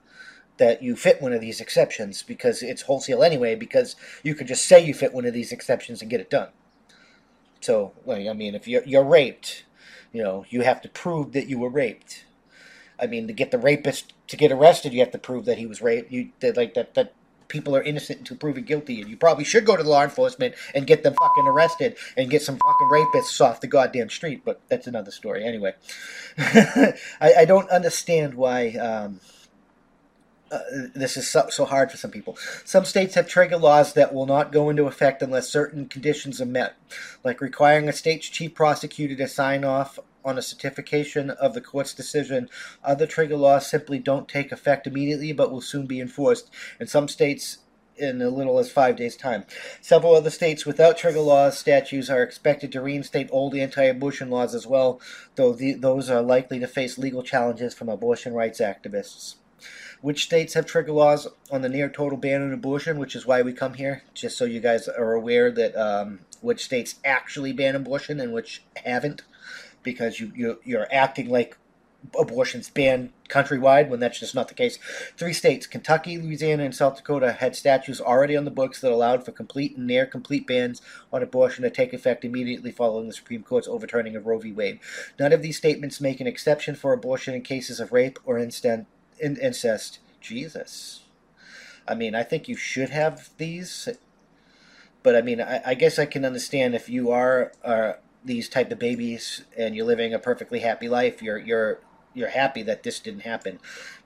that 0.58 0.82
you 0.82 0.96
fit 0.96 1.20
one 1.20 1.32
of 1.32 1.40
these 1.40 1.60
exceptions 1.60 2.22
because 2.22 2.62
it's 2.62 2.82
wholesale 2.82 3.22
anyway 3.22 3.54
because 3.54 3.94
you 4.22 4.34
could 4.34 4.46
just 4.46 4.64
say 4.64 4.84
you 4.84 4.94
fit 4.94 5.12
one 5.12 5.26
of 5.26 5.34
these 5.34 5.52
exceptions 5.52 6.00
and 6.00 6.10
get 6.10 6.20
it 6.20 6.30
done. 6.30 6.48
So 7.60 7.92
i 8.08 8.32
mean 8.32 8.54
if 8.54 8.68
you're, 8.68 8.84
you're 8.84 9.04
raped 9.04 9.64
you 10.12 10.22
know 10.22 10.44
you 10.48 10.62
have 10.62 10.80
to 10.82 10.88
prove 10.88 11.32
that 11.32 11.48
you 11.48 11.58
were 11.58 11.68
raped. 11.68 12.24
I 12.98 13.06
mean 13.06 13.26
to 13.26 13.32
get 13.32 13.50
the 13.50 13.58
rapist 13.58 14.14
to 14.28 14.36
get 14.36 14.52
arrested 14.52 14.92
you 14.92 15.00
have 15.00 15.12
to 15.12 15.18
prove 15.18 15.44
that 15.44 15.58
he 15.58 15.66
was 15.66 15.82
raped. 15.82 16.10
You 16.10 16.30
like 16.42 16.74
that 16.74 16.94
that 16.94 17.12
people 17.48 17.76
are 17.76 17.82
innocent 17.82 18.20
until 18.20 18.36
proven 18.36 18.64
guilty, 18.64 19.00
and 19.00 19.10
you 19.10 19.16
probably 19.16 19.44
should 19.44 19.64
go 19.64 19.76
to 19.76 19.82
the 19.82 19.88
law 19.88 20.02
enforcement 20.02 20.54
and 20.74 20.86
get 20.86 21.02
them 21.02 21.14
fucking 21.20 21.46
arrested 21.46 21.96
and 22.16 22.30
get 22.30 22.42
some 22.42 22.56
fucking 22.56 22.88
rapists 22.90 23.40
off 23.40 23.60
the 23.60 23.66
goddamn 23.66 24.10
street. 24.10 24.42
But 24.44 24.60
that's 24.68 24.86
another 24.86 25.10
story. 25.10 25.44
Anyway, 25.44 25.74
I, 26.38 26.94
I, 27.20 27.44
don't 27.44 27.70
understand 27.70 28.34
why. 28.34 28.70
Um, 28.72 29.20
uh, 30.48 30.60
this 30.94 31.16
is 31.16 31.28
so, 31.28 31.48
so 31.50 31.64
hard 31.64 31.90
for 31.90 31.96
some 31.96 32.12
people. 32.12 32.38
Some 32.64 32.84
states 32.84 33.16
have 33.16 33.26
trigger 33.26 33.56
laws 33.56 33.94
that 33.94 34.14
will 34.14 34.26
not 34.26 34.52
go 34.52 34.70
into 34.70 34.86
effect 34.86 35.20
unless 35.20 35.48
certain 35.48 35.88
conditions 35.88 36.40
are 36.40 36.46
met, 36.46 36.76
like 37.24 37.40
requiring 37.40 37.88
a 37.88 37.92
state's 37.92 38.28
chief 38.28 38.54
prosecutor 38.54 39.16
to 39.16 39.26
sign 39.26 39.64
off 39.64 39.98
on 40.26 40.36
a 40.36 40.42
certification 40.42 41.30
of 41.30 41.54
the 41.54 41.60
court's 41.60 41.94
decision. 41.94 42.50
Other 42.84 43.06
trigger 43.06 43.36
laws 43.36 43.70
simply 43.70 44.00
don't 44.00 44.28
take 44.28 44.52
effect 44.52 44.86
immediately 44.86 45.32
but 45.32 45.50
will 45.50 45.62
soon 45.62 45.86
be 45.86 46.00
enforced. 46.00 46.50
In 46.80 46.88
some 46.88 47.08
states, 47.08 47.58
in 47.96 48.20
as 48.20 48.32
little 48.32 48.58
as 48.58 48.70
five 48.70 48.96
days' 48.96 49.16
time. 49.16 49.44
Several 49.80 50.14
other 50.14 50.28
states 50.28 50.66
without 50.66 50.98
trigger 50.98 51.20
laws 51.20 51.56
statutes 51.56 52.10
are 52.10 52.22
expected 52.22 52.72
to 52.72 52.82
reinstate 52.82 53.28
old 53.30 53.54
anti-abortion 53.54 54.28
laws 54.28 54.54
as 54.54 54.66
well, 54.66 55.00
though 55.36 55.52
the, 55.52 55.72
those 55.74 56.10
are 56.10 56.20
likely 56.20 56.58
to 56.58 56.66
face 56.66 56.98
legal 56.98 57.22
challenges 57.22 57.72
from 57.72 57.88
abortion 57.88 58.34
rights 58.34 58.60
activists. 58.60 59.36
Which 60.02 60.24
states 60.24 60.52
have 60.54 60.66
trigger 60.66 60.92
laws 60.92 61.26
on 61.50 61.62
the 61.62 61.70
near 61.70 61.88
total 61.88 62.18
ban 62.18 62.42
on 62.42 62.52
abortion, 62.52 62.98
which 62.98 63.16
is 63.16 63.26
why 63.26 63.40
we 63.40 63.54
come 63.54 63.74
here, 63.74 64.02
just 64.12 64.36
so 64.36 64.44
you 64.44 64.60
guys 64.60 64.88
are 64.88 65.14
aware 65.14 65.50
that 65.50 65.74
um, 65.74 66.20
which 66.42 66.64
states 66.64 66.96
actually 67.04 67.52
ban 67.52 67.74
abortion 67.74 68.20
and 68.20 68.32
which 68.32 68.62
haven't 68.84 69.22
because 69.86 70.20
you, 70.20 70.32
you 70.34 70.60
you're 70.64 70.88
acting 70.92 71.30
like 71.30 71.56
abortion's 72.18 72.68
banned 72.68 73.10
countrywide 73.28 73.88
when 73.88 74.00
that's 74.00 74.20
just 74.20 74.34
not 74.34 74.48
the 74.48 74.54
case. 74.54 74.78
Three 75.16 75.32
states, 75.32 75.66
Kentucky, 75.66 76.18
Louisiana, 76.18 76.64
and 76.64 76.74
South 76.74 76.96
Dakota, 76.96 77.32
had 77.32 77.56
statutes 77.56 78.00
already 78.00 78.36
on 78.36 78.44
the 78.44 78.50
books 78.50 78.80
that 78.80 78.92
allowed 78.92 79.24
for 79.24 79.32
complete 79.32 79.76
and 79.76 79.86
near 79.86 80.06
complete 80.06 80.46
bans 80.46 80.82
on 81.12 81.22
abortion 81.22 81.62
to 81.62 81.70
take 81.70 81.92
effect 81.92 82.24
immediately 82.24 82.70
following 82.70 83.08
the 83.08 83.14
Supreme 83.14 83.42
Court's 83.42 83.68
overturning 83.68 84.16
of 84.16 84.26
Roe 84.26 84.38
v. 84.38 84.52
Wade. 84.52 84.80
None 85.18 85.32
of 85.32 85.42
these 85.42 85.56
statements 85.56 86.00
make 86.00 86.20
an 86.20 86.26
exception 86.26 86.74
for 86.74 86.92
abortion 86.92 87.34
in 87.34 87.42
cases 87.42 87.80
of 87.80 87.92
rape 87.92 88.18
or 88.24 88.38
incest. 88.38 89.98
Jesus. 90.20 91.04
I 91.88 91.94
mean, 91.94 92.14
I 92.14 92.24
think 92.24 92.48
you 92.48 92.56
should 92.56 92.90
have 92.90 93.30
these, 93.38 93.88
but 95.02 95.14
I 95.14 95.22
mean, 95.22 95.40
I, 95.40 95.62
I 95.64 95.74
guess 95.74 95.98
I 95.98 96.06
can 96.06 96.24
understand 96.24 96.74
if 96.74 96.88
you 96.88 97.10
are. 97.10 97.52
Uh, 97.64 97.94
these 98.26 98.48
type 98.48 98.70
of 98.72 98.78
babies 98.78 99.44
and 99.56 99.74
you're 99.74 99.86
living 99.86 100.12
a 100.12 100.18
perfectly 100.18 100.60
happy 100.60 100.88
life, 100.88 101.22
you're 101.22 101.38
you're 101.38 101.80
you're 102.14 102.30
happy 102.30 102.62
that 102.62 102.82
this 102.82 103.00
didn't 103.00 103.20
happen. 103.20 103.60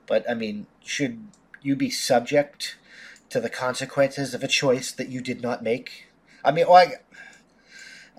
But 0.05 0.29
I 0.29 0.33
mean, 0.33 0.67
should 0.83 1.27
you 1.61 1.75
be 1.75 1.89
subject 1.89 2.77
to 3.29 3.39
the 3.39 3.49
consequences 3.49 4.33
of 4.33 4.43
a 4.43 4.47
choice 4.47 4.91
that 4.91 5.09
you 5.09 5.21
did 5.21 5.41
not 5.41 5.63
make? 5.63 6.07
I 6.43 6.51
mean, 6.51 6.67
well, 6.67 6.75
I, 6.75 6.95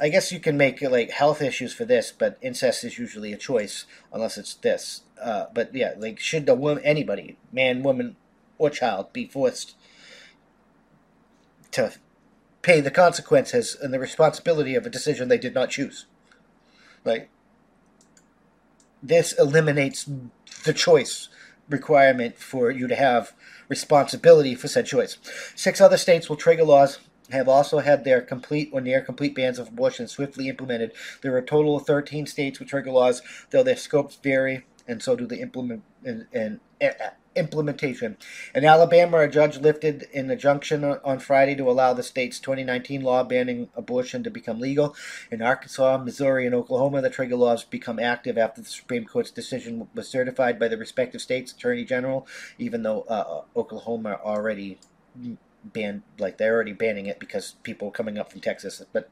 I 0.00 0.09
guess 0.09 0.32
you 0.32 0.40
can 0.40 0.56
make 0.56 0.80
like 0.82 1.11
health 1.11 1.42
issues 1.42 1.73
for 1.73 1.85
this, 1.85 2.12
but 2.12 2.38
incest 2.40 2.85
is 2.85 2.99
usually 2.99 3.32
a 3.32 3.37
choice 3.37 3.85
unless 4.12 4.38
it's 4.38 4.54
this. 4.54 5.02
Uh, 5.21 5.47
but 5.54 5.75
yeah, 5.75 5.94
like 5.97 6.18
should 6.18 6.49
a 6.49 6.54
woman, 6.54 6.82
anybody, 6.85 7.37
man, 7.52 7.82
woman, 7.82 8.16
or 8.59 8.71
child, 8.71 9.12
be 9.12 9.26
forced 9.26 9.76
to 11.73 11.92
pay 12.62 12.81
the 12.81 12.90
consequences 12.90 13.76
and 13.81 13.92
the 13.92 13.99
responsibility 13.99 14.75
of 14.75 14.87
a 14.87 14.90
decision 14.90 15.28
they 15.28 15.38
did 15.38 15.54
not 15.54 15.71
choose. 15.71 16.07
Like, 17.04 17.28
this 19.02 19.33
eliminates 19.33 20.09
the 20.64 20.73
choice 20.73 21.28
requirement 21.69 22.38
for 22.38 22.71
you 22.71 22.87
to 22.87 22.95
have 22.95 23.33
responsibility 23.69 24.54
for 24.54 24.69
said 24.69 24.87
choice. 24.87 25.19
Six 25.57 25.81
other 25.81 25.97
states 25.97 26.28
will 26.28 26.37
trigger 26.37 26.64
laws 26.64 26.99
have 27.31 27.49
also 27.49 27.78
had 27.78 28.04
their 28.04 28.21
complete 28.21 28.71
or 28.73 28.81
near 28.81 29.00
complete 29.00 29.35
bans 29.35 29.59
of 29.59 29.69
abortion 29.69 30.07
swiftly 30.07 30.49
implemented. 30.49 30.92
There 31.23 31.33
are 31.35 31.38
a 31.38 31.45
total 31.45 31.76
of 31.76 31.87
13 31.87 32.26
states 32.26 32.59
with 32.59 32.69
trigger 32.69 32.90
laws, 32.90 33.23
though 33.50 33.62
their 33.62 33.76
scopes 33.76 34.16
vary, 34.23 34.66
and 34.86 35.02
so 35.02 35.16
do 35.16 35.26
the 35.26 35.40
implement 35.40 35.82
and, 36.04 36.26
and 36.32 36.60
implementation. 37.34 38.16
In 38.54 38.64
Alabama, 38.64 39.18
a 39.18 39.28
judge 39.28 39.58
lifted 39.58 40.08
an 40.14 40.30
injunction 40.30 40.84
on 40.84 41.18
Friday 41.18 41.54
to 41.56 41.70
allow 41.70 41.92
the 41.92 42.02
state's 42.02 42.38
2019 42.40 43.02
law 43.02 43.24
banning 43.24 43.68
abortion 43.74 44.22
to 44.24 44.30
become 44.30 44.60
legal. 44.60 44.94
In 45.30 45.42
Arkansas, 45.42 45.98
Missouri, 45.98 46.46
and 46.46 46.54
Oklahoma, 46.54 47.00
the 47.00 47.10
trigger 47.10 47.36
laws 47.36 47.64
become 47.64 47.98
active 47.98 48.36
after 48.36 48.60
the 48.60 48.68
Supreme 48.68 49.04
Court's 49.04 49.30
decision 49.30 49.88
was 49.94 50.08
certified 50.08 50.58
by 50.58 50.68
the 50.68 50.76
respective 50.76 51.20
states' 51.20 51.52
attorney 51.52 51.84
general, 51.84 52.26
even 52.58 52.82
though 52.82 53.02
uh, 53.02 53.42
Oklahoma 53.56 54.18
already 54.22 54.78
banned, 55.64 56.02
like 56.18 56.38
they're 56.38 56.54
already 56.54 56.72
banning 56.72 57.06
it 57.06 57.18
because 57.18 57.56
people 57.62 57.90
coming 57.90 58.18
up 58.18 58.30
from 58.30 58.40
Texas. 58.40 58.82
But 58.92 59.08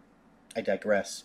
I 0.56 0.60
digress. 0.60 1.24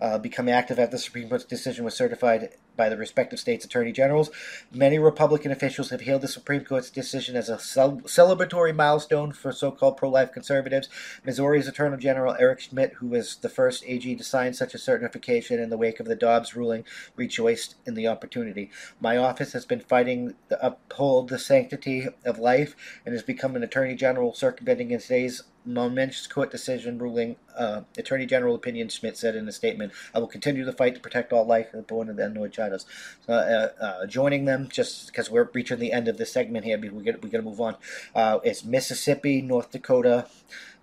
Uh, 0.00 0.18
become 0.18 0.48
active 0.48 0.78
after 0.78 0.96
the 0.96 0.98
Supreme 0.98 1.28
Court's 1.28 1.44
decision 1.44 1.84
was 1.84 1.94
certified 1.94 2.50
by 2.76 2.88
the 2.88 2.96
respective 2.96 3.38
states' 3.38 3.64
attorney 3.64 3.92
generals. 3.92 4.30
Many 4.72 4.98
Republican 4.98 5.50
officials 5.50 5.90
have 5.90 6.02
hailed 6.02 6.22
the 6.22 6.28
Supreme 6.28 6.64
Court's 6.64 6.90
decision 6.90 7.36
as 7.36 7.48
a 7.48 7.58
cel- 7.58 8.00
celebratory 8.04 8.74
milestone 8.74 9.32
for 9.32 9.52
so 9.52 9.70
called 9.70 9.96
pro 9.96 10.08
life 10.08 10.32
conservatives. 10.32 10.88
Missouri's 11.24 11.68
Attorney 11.68 11.98
General 11.98 12.36
Eric 12.38 12.60
Schmitt, 12.60 12.94
who 12.94 13.08
was 13.08 13.36
the 13.36 13.48
first 13.48 13.84
AG 13.86 14.14
to 14.14 14.24
sign 14.24 14.54
such 14.54 14.74
a 14.74 14.78
certification 14.78 15.60
in 15.60 15.70
the 15.70 15.76
wake 15.76 16.00
of 16.00 16.06
the 16.06 16.16
Dobbs 16.16 16.56
ruling, 16.56 16.84
rejoiced 17.16 17.74
in 17.86 17.94
the 17.94 18.08
opportunity. 18.08 18.70
My 19.00 19.16
office 19.16 19.52
has 19.52 19.64
been 19.64 19.80
fighting 19.80 20.34
to 20.48 20.64
uphold 20.64 21.28
the 21.28 21.38
sanctity 21.38 22.08
of 22.24 22.38
life 22.38 22.74
and 23.04 23.14
has 23.14 23.22
become 23.22 23.56
an 23.56 23.62
Attorney 23.62 23.94
General 23.94 24.34
circumventing 24.34 24.90
in 24.90 25.00
today's 25.00 25.42
momentous 25.64 26.26
court 26.26 26.50
decision 26.50 26.98
ruling, 26.98 27.36
uh, 27.56 27.82
Attorney 27.96 28.26
General 28.26 28.54
opinion, 28.54 28.88
Schmitt 28.88 29.16
said 29.16 29.36
in 29.36 29.46
a 29.48 29.52
statement, 29.52 29.92
I 30.14 30.18
will 30.18 30.26
continue 30.26 30.64
the 30.64 30.72
fight 30.72 30.94
to 30.94 31.00
protect 31.00 31.32
all 31.32 31.46
life 31.46 31.68
born 31.86 32.08
and 32.08 32.18
unborn 32.18 32.50
child. 32.50 32.84
Uh, 33.28 33.32
uh, 33.32 34.06
joining 34.06 34.44
them, 34.44 34.68
just 34.70 35.06
because 35.06 35.30
we're 35.30 35.48
reaching 35.52 35.78
the 35.78 35.92
end 35.92 36.08
of 36.08 36.18
this 36.18 36.32
segment 36.32 36.64
here, 36.64 36.78
we 36.78 37.02
get 37.02 37.22
we 37.22 37.30
got 37.30 37.38
to 37.38 37.44
move 37.44 37.60
on. 37.60 37.76
Uh, 38.14 38.38
it's 38.42 38.64
Mississippi, 38.64 39.42
North 39.42 39.70
Dakota, 39.70 40.26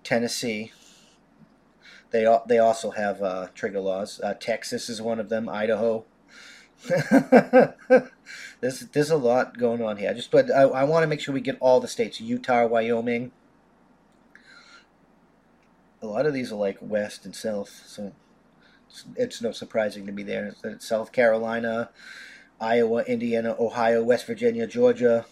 Tennessee. 0.03 0.71
They 2.11 2.25
they 2.47 2.57
also 2.57 2.91
have 2.91 3.21
uh, 3.21 3.47
trigger 3.53 3.81
laws. 3.81 4.19
Uh, 4.23 4.33
Texas 4.33 4.89
is 4.89 5.01
one 5.01 5.19
of 5.19 5.29
them. 5.29 5.47
Idaho. 5.47 6.05
there's 8.61 8.79
there's 8.93 9.09
a 9.09 9.17
lot 9.17 9.57
going 9.57 9.83
on 9.83 9.97
here. 9.97 10.13
Just 10.13 10.31
but 10.31 10.49
I, 10.49 10.61
I 10.61 10.83
want 10.85 11.03
to 11.03 11.07
make 11.07 11.19
sure 11.19 11.33
we 11.33 11.41
get 11.41 11.57
all 11.59 11.79
the 11.79 11.87
states: 11.87 12.21
Utah, 12.21 12.65
Wyoming, 12.65 13.31
a 16.01 16.07
lot 16.07 16.25
of 16.25 16.33
these 16.33 16.51
are 16.51 16.55
like 16.55 16.77
west 16.81 17.25
and 17.25 17.35
south, 17.35 17.83
so 17.85 18.13
it's, 18.89 19.05
it's 19.15 19.41
no 19.41 19.51
surprising 19.51 20.05
to 20.05 20.11
me 20.11 20.23
there. 20.23 20.53
South 20.79 21.11
Carolina, 21.11 21.89
Iowa, 22.59 23.03
Indiana, 23.03 23.55
Ohio, 23.59 24.03
West 24.03 24.25
Virginia, 24.25 24.67
Georgia. 24.67 25.25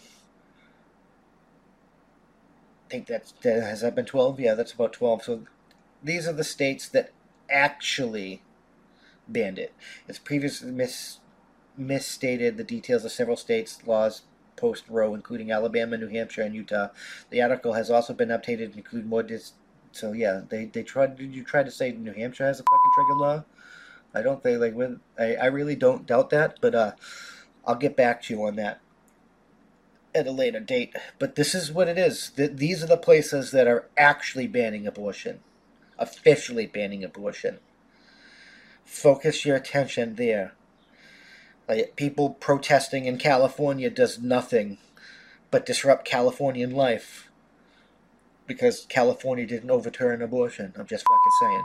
I 2.86 2.90
think 2.90 3.06
that's 3.06 3.32
that, 3.42 3.62
has 3.62 3.80
that 3.82 3.94
been 3.94 4.06
twelve? 4.06 4.40
Yeah, 4.40 4.54
that's 4.54 4.72
about 4.72 4.92
twelve. 4.92 5.22
So 5.22 5.44
these 6.02 6.26
are 6.26 6.32
the 6.32 6.44
states 6.44 6.88
that 6.88 7.12
actually 7.50 8.42
banned 9.26 9.58
it. 9.58 9.74
It's 10.06 10.18
previously 10.18 10.70
mis 10.70 11.18
misstated 11.76 12.56
the 12.56 12.64
details 12.64 13.04
of 13.04 13.12
several 13.12 13.36
states' 13.36 13.78
laws 13.86 14.22
post 14.56 14.84
Roe, 14.88 15.14
including 15.14 15.52
Alabama, 15.52 15.96
New 15.96 16.08
Hampshire, 16.08 16.42
and 16.42 16.54
Utah. 16.54 16.88
The 17.30 17.40
article 17.40 17.74
has 17.74 17.90
also 17.90 18.12
been 18.12 18.30
updated 18.30 18.72
to 18.72 18.78
include 18.78 19.06
more 19.06 19.22
dis- 19.22 19.52
so 19.98 20.12
yeah, 20.12 20.42
they 20.48 20.66
they 20.66 20.82
tried. 20.82 21.16
Did 21.16 21.34
you 21.34 21.42
try 21.42 21.62
to 21.62 21.70
say 21.70 21.92
New 21.92 22.12
Hampshire 22.12 22.46
has 22.46 22.60
a 22.60 22.62
fucking 22.62 22.92
trigger 22.94 23.20
law? 23.20 23.44
I 24.14 24.22
don't 24.22 24.42
think 24.42 24.60
like 24.60 24.74
with 24.74 25.00
I 25.18 25.34
I 25.34 25.46
really 25.46 25.76
don't 25.76 26.06
doubt 26.06 26.30
that, 26.30 26.58
but 26.60 26.74
uh, 26.74 26.92
I'll 27.66 27.74
get 27.74 27.96
back 27.96 28.22
to 28.22 28.34
you 28.34 28.44
on 28.44 28.56
that 28.56 28.80
at 30.14 30.26
a 30.26 30.32
later 30.32 30.60
date. 30.60 30.94
But 31.18 31.34
this 31.34 31.54
is 31.54 31.72
what 31.72 31.88
it 31.88 31.98
is. 31.98 32.30
Th- 32.30 32.52
these 32.52 32.82
are 32.82 32.86
the 32.86 32.96
places 32.96 33.50
that 33.50 33.66
are 33.66 33.88
actually 33.96 34.46
banning 34.46 34.86
abortion, 34.86 35.40
officially 35.98 36.66
banning 36.66 37.04
abortion. 37.04 37.58
Focus 38.84 39.44
your 39.44 39.56
attention 39.56 40.14
there. 40.14 40.52
Like 41.68 41.96
people 41.96 42.30
protesting 42.30 43.04
in 43.04 43.18
California 43.18 43.90
does 43.90 44.18
nothing 44.18 44.78
but 45.50 45.66
disrupt 45.66 46.06
Californian 46.06 46.70
life 46.70 47.27
because 48.48 48.86
California 48.88 49.46
didn't 49.46 49.70
overturn 49.70 50.22
abortion. 50.22 50.72
I'm 50.76 50.86
just 50.86 51.04
fucking 51.04 51.32
saying. 51.40 51.64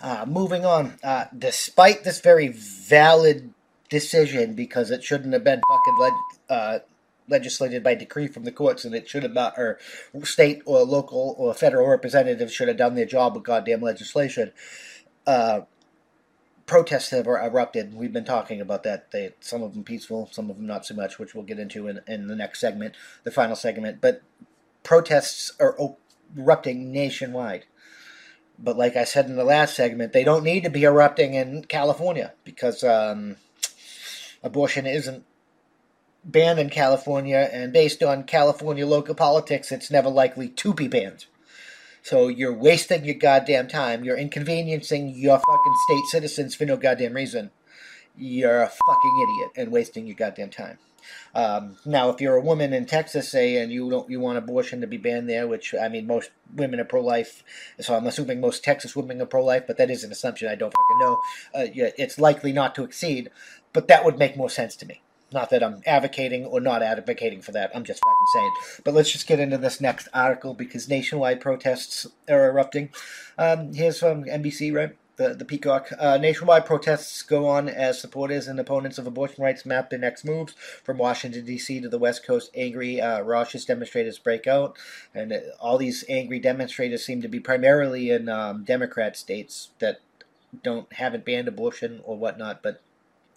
Uh, 0.00 0.26
moving 0.28 0.66
on. 0.66 0.98
Uh, 1.02 1.26
despite 1.36 2.04
this 2.04 2.20
very 2.20 2.48
valid 2.48 3.54
decision, 3.88 4.54
because 4.54 4.90
it 4.90 5.02
shouldn't 5.02 5.32
have 5.32 5.44
been 5.44 5.62
fucking 5.68 5.98
leg- 5.98 6.12
uh, 6.50 6.78
legislated 7.28 7.82
by 7.82 7.94
decree 7.94 8.26
from 8.28 8.44
the 8.44 8.52
courts, 8.52 8.84
and 8.84 8.94
it 8.94 9.08
should 9.08 9.22
have 9.22 9.32
not, 9.32 9.54
or 9.56 9.78
state 10.24 10.60
or 10.66 10.82
local 10.82 11.34
or 11.38 11.54
federal 11.54 11.88
representatives 11.88 12.52
should 12.52 12.68
have 12.68 12.76
done 12.76 12.94
their 12.94 13.06
job 13.06 13.34
with 13.34 13.44
goddamn 13.44 13.80
legislation. 13.80 14.52
Uh, 15.26 15.62
protests 16.66 17.10
have 17.10 17.26
erupted. 17.26 17.94
We've 17.94 18.12
been 18.12 18.24
talking 18.24 18.60
about 18.60 18.82
that. 18.84 19.10
They, 19.10 19.34
some 19.40 19.62
of 19.62 19.74
them 19.74 19.84
peaceful, 19.84 20.28
some 20.32 20.50
of 20.50 20.56
them 20.56 20.66
not 20.66 20.86
so 20.86 20.94
much, 20.94 21.18
which 21.18 21.34
we'll 21.34 21.44
get 21.44 21.58
into 21.58 21.88
in, 21.88 22.00
in 22.06 22.26
the 22.26 22.36
next 22.36 22.60
segment, 22.60 22.94
the 23.22 23.30
final 23.30 23.56
segment. 23.56 24.00
But 24.00 24.22
protests 24.82 25.52
are 25.60 25.74
op- 25.78 26.00
erupting 26.36 26.92
nationwide. 26.92 27.64
But 28.58 28.76
like 28.76 28.96
I 28.96 29.04
said 29.04 29.26
in 29.26 29.36
the 29.36 29.44
last 29.44 29.74
segment, 29.74 30.12
they 30.12 30.24
don't 30.24 30.44
need 30.44 30.64
to 30.64 30.70
be 30.70 30.84
erupting 30.84 31.34
in 31.34 31.64
California 31.64 32.32
because 32.44 32.84
um, 32.84 33.36
abortion 34.42 34.86
isn't 34.86 35.24
banned 36.24 36.58
in 36.58 36.70
California, 36.70 37.48
and 37.52 37.72
based 37.72 38.02
on 38.02 38.24
California 38.24 38.86
local 38.86 39.14
politics, 39.14 39.70
it's 39.70 39.90
never 39.90 40.08
likely 40.08 40.48
to 40.48 40.72
be 40.72 40.88
banned. 40.88 41.26
So 42.02 42.28
you're 42.28 42.52
wasting 42.52 43.04
your 43.04 43.14
goddamn 43.14 43.68
time. 43.68 44.04
You're 44.04 44.16
inconveniencing 44.16 45.10
your 45.10 45.38
fucking 45.38 45.74
state 45.88 46.04
citizens 46.10 46.54
for 46.54 46.66
no 46.66 46.76
goddamn 46.76 47.14
reason. 47.14 47.50
You're 48.16 48.62
a 48.62 48.68
fucking 48.68 49.22
idiot 49.22 49.50
and 49.56 49.72
wasting 49.72 50.06
your 50.06 50.16
goddamn 50.16 50.50
time. 50.50 50.78
Um, 51.34 51.76
now, 51.84 52.10
if 52.10 52.20
you're 52.20 52.36
a 52.36 52.40
woman 52.40 52.72
in 52.72 52.86
Texas, 52.86 53.28
say, 53.28 53.56
and 53.56 53.72
you 53.72 53.90
don't 53.90 54.08
you 54.08 54.20
want 54.20 54.38
abortion 54.38 54.80
to 54.80 54.86
be 54.86 54.96
banned 54.96 55.28
there, 55.28 55.46
which 55.46 55.74
I 55.74 55.88
mean, 55.88 56.06
most 56.06 56.30
women 56.54 56.80
are 56.80 56.84
pro-life, 56.84 57.42
so 57.80 57.94
I'm 57.94 58.06
assuming 58.06 58.40
most 58.40 58.64
Texas 58.64 58.94
women 58.94 59.20
are 59.20 59.26
pro-life, 59.26 59.64
but 59.66 59.76
that 59.78 59.90
is 59.90 60.04
an 60.04 60.12
assumption. 60.12 60.48
I 60.48 60.54
don't 60.54 60.72
fucking 60.72 60.98
know. 61.00 61.18
Uh, 61.54 61.66
yeah, 61.72 61.90
it's 61.98 62.18
likely 62.18 62.52
not 62.52 62.74
to 62.76 62.84
exceed, 62.84 63.30
but 63.72 63.88
that 63.88 64.04
would 64.04 64.18
make 64.18 64.36
more 64.36 64.50
sense 64.50 64.76
to 64.76 64.86
me. 64.86 65.02
Not 65.32 65.50
that 65.50 65.64
I'm 65.64 65.82
advocating 65.84 66.44
or 66.44 66.60
not 66.60 66.82
advocating 66.82 67.42
for 67.42 67.50
that. 67.52 67.72
I'm 67.74 67.82
just 67.82 68.00
fucking 68.04 68.26
saying. 68.34 68.82
But 68.84 68.94
let's 68.94 69.10
just 69.10 69.26
get 69.26 69.40
into 69.40 69.58
this 69.58 69.80
next 69.80 70.06
article 70.14 70.54
because 70.54 70.88
nationwide 70.88 71.40
protests 71.40 72.06
are 72.28 72.46
erupting. 72.46 72.90
Um, 73.36 73.72
here's 73.72 73.98
from 73.98 74.24
NBC, 74.24 74.72
right? 74.72 74.96
The, 75.16 75.34
the 75.34 75.44
Peacock. 75.44 75.90
Uh, 75.98 76.16
nationwide 76.18 76.66
protests 76.66 77.22
go 77.22 77.46
on 77.46 77.68
as 77.68 78.00
supporters 78.00 78.48
and 78.48 78.58
opponents 78.58 78.98
of 78.98 79.06
abortion 79.06 79.44
rights 79.44 79.64
map 79.66 79.90
their 79.90 79.98
next 79.98 80.24
moves 80.24 80.54
from 80.82 80.98
Washington, 80.98 81.44
D.C. 81.44 81.80
to 81.80 81.88
the 81.88 81.98
West 81.98 82.26
Coast. 82.26 82.50
Angry, 82.54 83.00
uh, 83.00 83.20
raucous 83.20 83.64
demonstrators 83.64 84.18
break 84.18 84.46
out, 84.46 84.76
and 85.14 85.32
all 85.60 85.78
these 85.78 86.04
angry 86.08 86.38
demonstrators 86.38 87.04
seem 87.04 87.22
to 87.22 87.28
be 87.28 87.40
primarily 87.40 88.10
in 88.10 88.28
um, 88.28 88.64
Democrat 88.64 89.16
states 89.16 89.70
that 89.78 90.00
don't 90.62 90.92
haven't 90.92 91.24
banned 91.24 91.48
abortion 91.48 92.00
or 92.04 92.16
whatnot, 92.16 92.62
but 92.62 92.80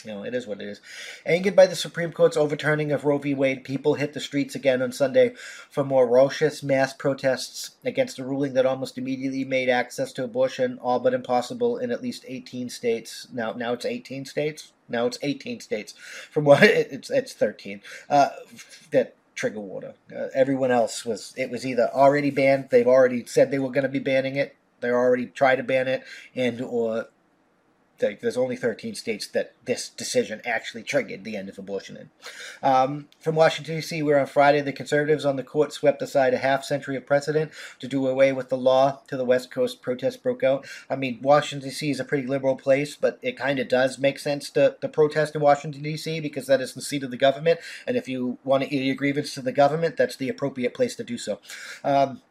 you 0.07 0.13
know, 0.13 0.23
it 0.23 0.33
is 0.33 0.47
what 0.47 0.61
it 0.61 0.67
is. 0.67 0.79
Angered 1.25 1.55
by 1.55 1.67
the 1.67 1.75
Supreme 1.75 2.13
Court's 2.13 2.37
overturning 2.37 2.91
of 2.93 3.03
Roe 3.03 3.17
v. 3.17 3.33
Wade, 3.33 3.65
people 3.65 3.95
hit 3.95 4.13
the 4.13 4.21
streets 4.21 4.55
again 4.55 4.81
on 4.81 4.91
Sunday 4.93 5.33
for 5.69 5.83
more 5.83 6.07
raucous 6.07 6.63
mass 6.63 6.93
protests 6.93 7.71
against 7.83 8.17
a 8.17 8.23
ruling 8.23 8.53
that 8.53 8.65
almost 8.65 8.97
immediately 8.97 9.43
made 9.43 9.67
access 9.67 10.13
to 10.13 10.23
abortion 10.23 10.79
all 10.81 10.99
but 10.99 11.13
impossible 11.13 11.77
in 11.77 11.91
at 11.91 12.01
least 12.01 12.23
18 12.25 12.69
states. 12.69 13.27
Now, 13.33 13.51
now 13.51 13.73
it's 13.73 13.85
18 13.85 14.23
states. 14.25 14.71
Now 14.87 15.05
it's 15.07 15.19
18 15.21 15.59
states. 15.59 15.93
From 16.31 16.45
what 16.45 16.63
it's 16.63 17.09
it's 17.09 17.33
13. 17.33 17.81
Uh, 18.09 18.29
that 18.91 19.15
trigger 19.35 19.59
water. 19.59 19.93
Uh, 20.15 20.27
everyone 20.33 20.71
else 20.71 21.05
was 21.05 21.33
it 21.35 21.49
was 21.49 21.65
either 21.65 21.89
already 21.93 22.31
banned. 22.31 22.69
They've 22.69 22.87
already 22.87 23.25
said 23.25 23.51
they 23.51 23.59
were 23.59 23.71
going 23.71 23.83
to 23.83 23.89
be 23.89 23.99
banning 23.99 24.37
it. 24.37 24.55
They 24.79 24.89
already 24.89 25.25
tried 25.25 25.57
to 25.57 25.63
ban 25.63 25.87
it, 25.87 26.03
and 26.35 26.61
or 26.61 27.07
there's 27.99 28.37
only 28.37 28.55
13 28.55 28.95
states 28.95 29.27
that 29.27 29.53
this 29.65 29.89
decision 29.89 30.41
actually 30.45 30.83
triggered 30.83 31.23
the 31.23 31.35
end 31.35 31.49
of 31.49 31.57
abortion 31.57 31.97
in. 31.97 32.09
Um, 32.61 33.07
from 33.19 33.35
Washington, 33.35 33.75
D.C., 33.75 34.01
where 34.03 34.19
on 34.19 34.27
Friday 34.27 34.61
the 34.61 34.73
conservatives 34.73 35.25
on 35.25 35.35
the 35.35 35.43
court 35.43 35.73
swept 35.73 36.01
aside 36.01 36.33
a 36.33 36.37
half 36.37 36.63
century 36.63 36.95
of 36.95 37.05
precedent 37.05 37.51
to 37.79 37.87
do 37.87 38.07
away 38.07 38.31
with 38.31 38.49
the 38.49 38.57
law 38.57 39.01
to 39.07 39.17
the 39.17 39.25
West 39.25 39.51
Coast, 39.51 39.81
protests 39.81 40.17
broke 40.17 40.43
out. 40.43 40.65
I 40.89 40.95
mean, 40.95 41.19
Washington, 41.21 41.69
D.C. 41.69 41.89
is 41.89 41.99
a 41.99 42.05
pretty 42.05 42.27
liberal 42.27 42.55
place, 42.55 42.95
but 42.95 43.19
it 43.21 43.37
kind 43.37 43.59
of 43.59 43.67
does 43.67 43.97
make 43.97 44.19
sense 44.19 44.49
to, 44.51 44.77
to 44.81 44.87
protest 44.87 45.35
in 45.35 45.41
Washington, 45.41 45.81
D.C. 45.81 46.19
because 46.19 46.47
that 46.47 46.61
is 46.61 46.73
the 46.73 46.81
seat 46.81 47.03
of 47.03 47.11
the 47.11 47.17
government, 47.17 47.59
and 47.85 47.97
if 47.97 48.07
you 48.07 48.37
want 48.43 48.63
to 48.63 48.75
air 48.75 48.83
your 48.83 48.95
grievance 48.95 49.33
to 49.33 49.41
the 49.41 49.51
government, 49.51 49.97
that's 49.97 50.15
the 50.15 50.29
appropriate 50.29 50.73
place 50.73 50.95
to 50.95 51.03
do 51.03 51.17
so. 51.17 51.39
Um, 51.83 52.21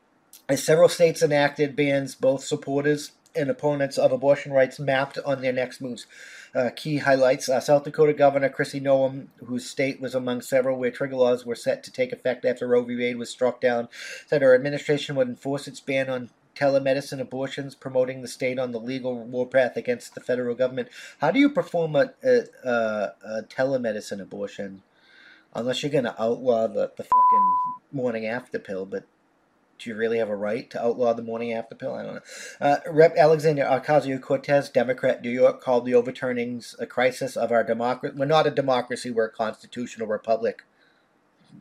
as 0.48 0.62
several 0.62 0.88
states 0.88 1.22
enacted 1.22 1.74
bans, 1.74 2.14
both 2.14 2.44
supporters 2.44 3.12
and 3.36 3.50
opponents 3.50 3.98
of 3.98 4.12
abortion 4.12 4.52
rights 4.52 4.78
mapped 4.78 5.18
on 5.24 5.42
their 5.42 5.52
next 5.52 5.80
moves. 5.80 6.06
Uh, 6.54 6.70
key 6.74 6.98
highlights 6.98 7.48
uh, 7.48 7.60
South 7.60 7.84
Dakota 7.84 8.14
Governor 8.14 8.48
Kristi 8.48 8.80
Noem, 8.80 9.26
whose 9.44 9.68
state 9.68 10.00
was 10.00 10.14
among 10.14 10.40
several 10.40 10.78
where 10.78 10.90
trigger 10.90 11.16
laws 11.16 11.44
were 11.44 11.54
set 11.54 11.82
to 11.84 11.92
take 11.92 12.12
effect 12.12 12.44
after 12.44 12.66
Roe 12.66 12.82
v. 12.82 12.96
Wade 12.96 13.18
was 13.18 13.30
struck 13.30 13.60
down, 13.60 13.88
said 14.26 14.42
her 14.42 14.54
administration 14.54 15.16
would 15.16 15.28
enforce 15.28 15.68
its 15.68 15.80
ban 15.80 16.08
on 16.08 16.30
telemedicine 16.54 17.20
abortions, 17.20 17.74
promoting 17.74 18.22
the 18.22 18.28
state 18.28 18.58
on 18.58 18.72
the 18.72 18.80
legal 18.80 19.22
warpath 19.22 19.76
against 19.76 20.14
the 20.14 20.20
federal 20.20 20.54
government. 20.54 20.88
How 21.20 21.30
do 21.30 21.38
you 21.38 21.50
perform 21.50 21.94
a, 21.94 22.12
a, 22.24 22.44
a, 22.64 23.12
a 23.24 23.42
telemedicine 23.42 24.20
abortion? 24.20 24.82
Unless 25.54 25.82
you're 25.82 25.92
going 25.92 26.04
to 26.04 26.22
outlaw 26.22 26.66
the, 26.66 26.90
the 26.96 27.02
fucking 27.02 27.54
morning 27.92 28.26
after 28.26 28.58
pill, 28.58 28.86
but 28.86 29.04
do 29.78 29.90
you 29.90 29.96
really 29.96 30.18
have 30.18 30.28
a 30.28 30.36
right 30.36 30.68
to 30.70 30.82
outlaw 30.82 31.12
the 31.12 31.22
morning 31.22 31.52
after 31.52 31.74
pill? 31.74 31.94
I 31.94 32.02
don't 32.02 32.14
know. 32.14 32.20
Uh, 32.60 32.76
Rep. 32.90 33.16
Alexander 33.16 33.64
Ocasio 33.64 34.20
Cortez, 34.20 34.68
Democrat, 34.68 35.22
New 35.22 35.30
York, 35.30 35.62
called 35.62 35.84
the 35.84 35.92
overturnings 35.92 36.74
a 36.78 36.86
crisis 36.86 37.36
of 37.36 37.52
our 37.52 37.64
democracy. 37.64 38.16
We're 38.16 38.26
not 38.26 38.46
a 38.46 38.50
democracy, 38.50 39.10
we're 39.10 39.26
a 39.26 39.32
constitutional 39.32 40.06
republic. 40.06 40.64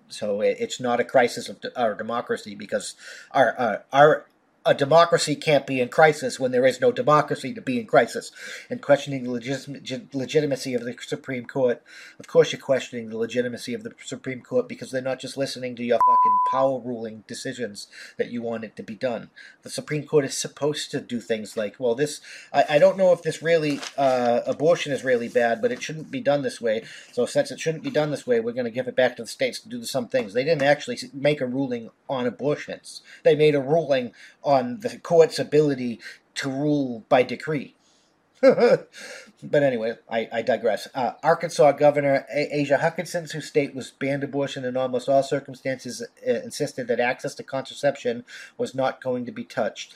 So 0.09 0.41
it's 0.41 0.79
not 0.79 0.99
a 0.99 1.05
crisis 1.05 1.49
of 1.49 1.57
our 1.75 1.95
democracy 1.95 2.55
because 2.55 2.95
our 3.31 3.55
uh, 3.57 3.77
our 3.93 4.25
a 4.65 4.73
democracy 4.73 5.35
can't 5.35 5.67
be 5.67 5.79
in 5.79 5.89
crisis 5.89 6.39
when 6.39 6.51
there 6.51 6.65
is 6.65 6.81
no 6.81 6.91
democracy 6.91 7.53
to 7.53 7.61
be 7.61 7.79
in 7.79 7.85
crisis. 7.85 8.31
And 8.69 8.81
questioning 8.81 9.23
the 9.23 9.31
legit- 9.31 10.15
legitimacy 10.15 10.73
of 10.73 10.83
the 10.83 10.95
Supreme 10.99 11.45
Court, 11.45 11.83
of 12.19 12.27
course, 12.27 12.51
you're 12.51 12.59
questioning 12.59 13.09
the 13.09 13.17
legitimacy 13.17 13.75
of 13.75 13.83
the 13.83 13.93
Supreme 14.03 14.41
Court 14.41 14.67
because 14.67 14.89
they're 14.89 15.01
not 15.03 15.19
just 15.19 15.37
listening 15.37 15.75
to 15.75 15.83
your 15.83 15.99
fucking 16.07 16.39
power 16.51 16.79
ruling 16.79 17.23
decisions 17.27 17.87
that 18.17 18.31
you 18.31 18.41
want 18.41 18.63
it 18.63 18.75
to 18.77 18.83
be 18.83 18.95
done. 18.95 19.29
The 19.61 19.69
Supreme 19.69 20.03
Court 20.03 20.25
is 20.25 20.35
supposed 20.35 20.89
to 20.91 21.01
do 21.01 21.19
things 21.19 21.55
like, 21.55 21.75
well, 21.79 21.93
this, 21.93 22.21
I, 22.51 22.65
I 22.71 22.79
don't 22.79 22.97
know 22.97 23.13
if 23.13 23.21
this 23.21 23.43
really, 23.43 23.79
uh, 23.97 24.41
abortion 24.47 24.91
is 24.91 25.03
really 25.03 25.29
bad, 25.29 25.61
but 25.61 25.71
it 25.71 25.83
shouldn't 25.83 26.09
be 26.09 26.21
done 26.21 26.41
this 26.41 26.59
way. 26.59 26.83
So 27.11 27.27
since 27.27 27.51
it 27.51 27.59
shouldn't 27.59 27.83
be 27.83 27.91
done 27.91 28.09
this 28.09 28.25
way, 28.25 28.39
we're 28.39 28.53
going 28.53 28.65
to 28.65 28.71
give 28.71 28.87
it 28.87 28.95
back 28.95 29.15
to 29.17 29.23
the 29.23 29.27
states 29.27 29.59
to 29.59 29.69
do 29.69 29.83
some 29.83 30.07
things. 30.07 30.33
They 30.33 30.43
didn't 30.43 30.63
actually 30.63 30.97
make 31.13 31.39
a 31.39 31.45
ruling 31.45 31.91
on 32.09 32.25
abortions. 32.25 33.03
They 33.23 33.35
made 33.35 33.53
a 33.53 33.61
ruling 33.61 34.13
on 34.43 34.54
the 34.61 34.99
court's 34.99 35.39
ability 35.39 35.99
to 36.35 36.49
rule 36.49 37.05
by 37.09 37.23
decree. 37.23 37.75
but 38.41 39.63
anyway, 39.63 39.95
I, 40.09 40.27
I 40.31 40.41
digress. 40.41 40.87
Uh, 40.93 41.13
Arkansas 41.23 41.71
Governor 41.73 42.25
Asa 42.31 42.77
Hutchinson, 42.77 43.27
whose 43.31 43.47
state 43.47 43.73
was 43.73 43.91
banned 43.91 44.23
abortion 44.23 44.65
in 44.65 44.77
almost 44.77 45.09
all 45.09 45.23
circumstances, 45.23 46.01
uh, 46.01 46.31
insisted 46.31 46.87
that 46.87 46.99
access 46.99 47.33
to 47.35 47.43
contraception 47.43 48.25
was 48.57 48.75
not 48.75 49.01
going 49.01 49.25
to 49.25 49.31
be 49.31 49.43
touched. 49.43 49.95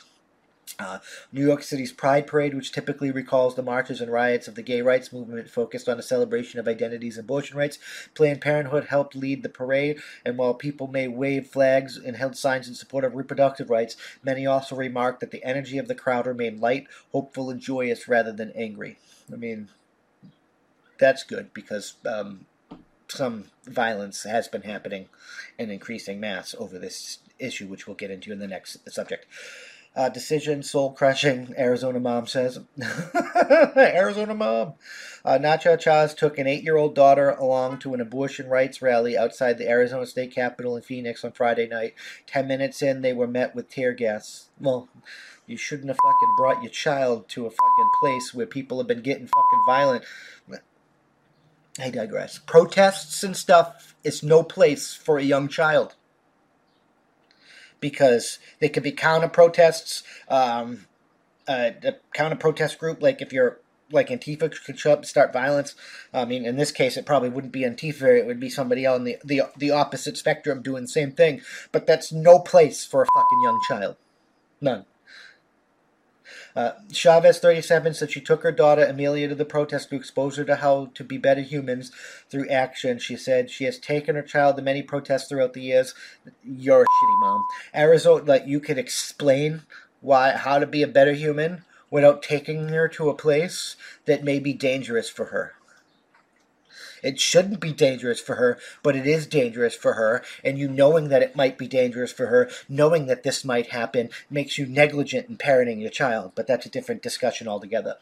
Uh, 0.77 0.99
New 1.31 1.45
York 1.45 1.63
City's 1.63 1.91
Pride 1.91 2.27
Parade, 2.27 2.53
which 2.53 2.71
typically 2.71 3.11
recalls 3.11 3.55
the 3.55 3.63
marches 3.63 4.01
and 4.01 4.11
riots 4.11 4.47
of 4.47 4.55
the 4.55 4.61
gay 4.61 4.81
rights 4.81 5.11
movement, 5.11 5.49
focused 5.49 5.89
on 5.89 5.97
a 5.97 6.03
celebration 6.03 6.59
of 6.59 6.67
identities 6.67 7.17
and 7.17 7.25
abortion 7.25 7.57
rights. 7.57 7.79
Planned 8.13 8.41
Parenthood 8.41 8.85
helped 8.85 9.15
lead 9.15 9.43
the 9.43 9.49
parade, 9.49 9.99
and 10.25 10.37
while 10.37 10.53
people 10.53 10.87
may 10.87 11.07
wave 11.07 11.47
flags 11.47 11.97
and 11.97 12.15
held 12.15 12.35
signs 12.35 12.67
in 12.67 12.75
support 12.75 13.03
of 13.03 13.15
reproductive 13.15 13.69
rights, 13.69 13.95
many 14.23 14.45
also 14.45 14.75
remarked 14.75 15.19
that 15.21 15.31
the 15.31 15.43
energy 15.43 15.77
of 15.77 15.87
the 15.87 15.95
crowd 15.95 16.27
remained 16.27 16.59
light, 16.59 16.87
hopeful, 17.11 17.49
and 17.49 17.59
joyous 17.59 18.07
rather 18.07 18.31
than 18.31 18.51
angry. 18.55 18.97
I 19.31 19.35
mean, 19.35 19.69
that's 20.99 21.23
good 21.23 21.53
because 21.53 21.95
um, 22.05 22.45
some 23.07 23.45
violence 23.65 24.23
has 24.23 24.47
been 24.47 24.63
happening 24.63 25.07
in 25.57 25.69
increasing 25.71 26.19
mass 26.19 26.55
over 26.57 26.77
this 26.77 27.19
issue, 27.39 27.67
which 27.67 27.87
we'll 27.87 27.95
get 27.95 28.11
into 28.11 28.31
in 28.31 28.39
the 28.39 28.47
next 28.47 28.77
subject. 28.91 29.25
Uh, 29.95 30.07
decision, 30.07 30.61
soul 30.61 30.93
crushing, 30.93 31.53
Arizona 31.57 31.99
mom 31.99 32.27
says. 32.27 32.59
Arizona 33.75 34.35
mom. 34.35 34.73
Uh, 35.25 35.37
Nacho 35.37 35.77
Chavez 35.79 36.13
took 36.13 36.37
an 36.37 36.47
eight 36.47 36.63
year 36.63 36.77
old 36.77 36.95
daughter 36.95 37.31
along 37.31 37.79
to 37.79 37.93
an 37.93 37.99
abortion 37.99 38.47
rights 38.47 38.81
rally 38.81 39.17
outside 39.17 39.57
the 39.57 39.67
Arizona 39.67 40.05
State 40.05 40.33
Capitol 40.33 40.75
in 40.75 40.83
Phoenix 40.83 41.25
on 41.25 41.31
Friday 41.31 41.67
night. 41.67 41.95
Ten 42.27 42.47
minutes 42.47 42.81
in, 42.81 43.01
they 43.01 43.13
were 43.13 43.27
met 43.27 43.55
with 43.55 43.69
tear 43.69 43.93
gas. 43.93 44.49
Well, 44.59 44.87
you 45.47 45.57
shouldn't 45.57 45.89
have 45.89 45.97
fucking 45.97 46.35
brought 46.37 46.61
your 46.61 46.71
child 46.71 47.27
to 47.29 47.47
a 47.47 47.49
fucking 47.49 47.89
place 48.01 48.33
where 48.33 48.45
people 48.45 48.77
have 48.77 48.87
been 48.87 49.01
getting 49.01 49.27
fucking 49.27 49.63
violent. 49.67 50.05
I 51.79 51.89
digress. 51.89 52.37
Protests 52.37 53.23
and 53.23 53.35
stuff 53.35 53.95
is 54.03 54.21
no 54.21 54.43
place 54.43 54.93
for 54.93 55.17
a 55.17 55.23
young 55.23 55.47
child 55.47 55.95
because 57.79 58.39
they 58.59 58.69
could 58.69 58.83
be 58.83 58.91
counter 58.91 59.27
protests. 59.27 60.03
Um, 60.27 60.85
uh, 61.47 61.71
a 61.83 61.95
counter 62.13 62.35
protest 62.35 62.77
group, 62.77 63.01
like 63.01 63.21
if 63.21 63.33
you're 63.33 63.59
like 63.91 64.09
Antifa 64.09 64.53
could 64.65 64.79
show 64.79 64.91
up 64.91 64.99
and 64.99 65.07
start 65.07 65.33
violence. 65.33 65.75
I 66.13 66.25
mean, 66.25 66.45
in 66.45 66.57
this 66.57 66.71
case, 66.71 66.97
it 66.97 67.05
probably 67.05 67.29
wouldn't 67.29 67.53
be 67.53 67.61
Antifa; 67.61 68.19
it 68.19 68.25
would 68.25 68.39
be 68.39 68.49
somebody 68.49 68.85
on 68.85 69.03
the 69.03 69.17
the 69.23 69.43
the 69.57 69.71
opposite 69.71 70.17
spectrum 70.17 70.61
doing 70.61 70.83
the 70.83 70.89
same 70.89 71.11
thing. 71.11 71.41
But 71.71 71.87
that's 71.87 72.11
no 72.11 72.39
place 72.39 72.85
for 72.85 73.01
a 73.01 73.07
fucking 73.13 73.41
young 73.43 73.59
child. 73.67 73.95
None. 74.61 74.85
Uh, 76.55 76.71
Chavez, 76.91 77.39
37, 77.39 77.93
said 77.93 78.11
she 78.11 78.21
took 78.21 78.43
her 78.43 78.51
daughter 78.51 78.83
Amelia 78.83 79.27
to 79.27 79.35
the 79.35 79.45
protest 79.45 79.89
to 79.89 79.95
expose 79.95 80.37
her 80.37 80.45
to 80.45 80.57
how 80.57 80.91
to 80.95 81.03
be 81.03 81.17
better 81.17 81.41
humans 81.41 81.91
through 82.29 82.49
action. 82.49 82.99
She 82.99 83.15
said 83.15 83.49
she 83.49 83.65
has 83.65 83.77
taken 83.79 84.15
her 84.15 84.21
child 84.21 84.57
to 84.57 84.61
many 84.61 84.81
protests 84.81 85.27
throughout 85.27 85.53
the 85.53 85.61
years. 85.61 85.93
You're 86.43 86.81
a 86.81 86.85
shitty 86.85 87.21
mom. 87.21 87.41
Arizona, 87.75 88.23
like 88.23 88.47
you 88.47 88.59
could 88.59 88.77
explain 88.77 89.63
why 90.01 90.31
how 90.31 90.59
to 90.59 90.67
be 90.67 90.81
a 90.81 90.87
better 90.87 91.13
human 91.13 91.65
without 91.91 92.21
taking 92.21 92.69
her 92.69 92.87
to 92.87 93.09
a 93.09 93.15
place 93.15 93.75
that 94.05 94.23
may 94.23 94.39
be 94.39 94.53
dangerous 94.53 95.09
for 95.09 95.25
her. 95.25 95.53
It 97.03 97.19
shouldn't 97.19 97.59
be 97.59 97.73
dangerous 97.73 98.19
for 98.19 98.35
her, 98.35 98.57
but 98.83 98.95
it 98.95 99.07
is 99.07 99.27
dangerous 99.27 99.75
for 99.75 99.93
her. 99.93 100.23
And 100.43 100.57
you 100.57 100.67
knowing 100.67 101.09
that 101.09 101.21
it 101.21 101.35
might 101.35 101.57
be 101.57 101.67
dangerous 101.67 102.11
for 102.11 102.27
her, 102.27 102.49
knowing 102.67 103.05
that 103.07 103.23
this 103.23 103.45
might 103.45 103.67
happen, 103.67 104.09
makes 104.29 104.57
you 104.57 104.65
negligent 104.65 105.29
in 105.29 105.37
parenting 105.37 105.81
your 105.81 105.89
child. 105.89 106.33
But 106.35 106.47
that's 106.47 106.65
a 106.65 106.69
different 106.69 107.01
discussion 107.01 107.47
altogether. 107.47 107.95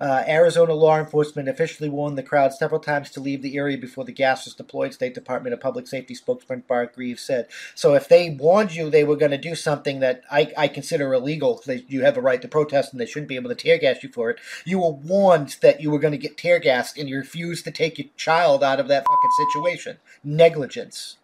Uh, 0.00 0.22
Arizona 0.28 0.74
law 0.74 0.98
enforcement 0.98 1.48
officially 1.48 1.88
warned 1.88 2.16
the 2.16 2.22
crowd 2.22 2.52
several 2.52 2.80
times 2.80 3.10
to 3.10 3.20
leave 3.20 3.42
the 3.42 3.56
area 3.56 3.76
before 3.76 4.04
the 4.04 4.12
gas 4.12 4.44
was 4.44 4.54
deployed. 4.54 4.94
State 4.94 5.14
Department 5.14 5.54
of 5.54 5.60
Public 5.60 5.86
Safety 5.86 6.14
spokesman 6.14 6.62
Bart 6.68 6.94
Graves 6.94 7.22
said. 7.22 7.48
So 7.74 7.94
if 7.94 8.08
they 8.08 8.30
warned 8.30 8.74
you 8.74 8.90
they 8.90 9.04
were 9.04 9.16
going 9.16 9.32
to 9.32 9.38
do 9.38 9.54
something 9.54 10.00
that 10.00 10.22
I, 10.30 10.52
I 10.56 10.68
consider 10.68 11.12
illegal, 11.12 11.62
you 11.66 12.04
have 12.04 12.16
a 12.16 12.22
right 12.22 12.40
to 12.42 12.48
protest 12.48 12.92
and 12.92 13.00
they 13.00 13.06
shouldn't 13.06 13.28
be 13.28 13.36
able 13.36 13.50
to 13.50 13.56
tear 13.56 13.78
gas 13.78 14.02
you 14.02 14.08
for 14.08 14.30
it. 14.30 14.38
You 14.64 14.78
were 14.78 14.92
warned 14.92 15.56
that 15.62 15.80
you 15.80 15.90
were 15.90 15.98
going 15.98 16.12
to 16.12 16.18
get 16.18 16.36
tear 16.36 16.58
gassed 16.58 16.96
and 16.96 17.08
you 17.08 17.16
refused 17.16 17.64
to 17.64 17.70
take 17.70 17.98
your 17.98 18.08
child 18.16 18.62
out 18.62 18.80
of 18.80 18.88
that 18.88 19.04
fucking 19.06 19.46
situation. 19.52 19.98
Negligence. 20.22 21.16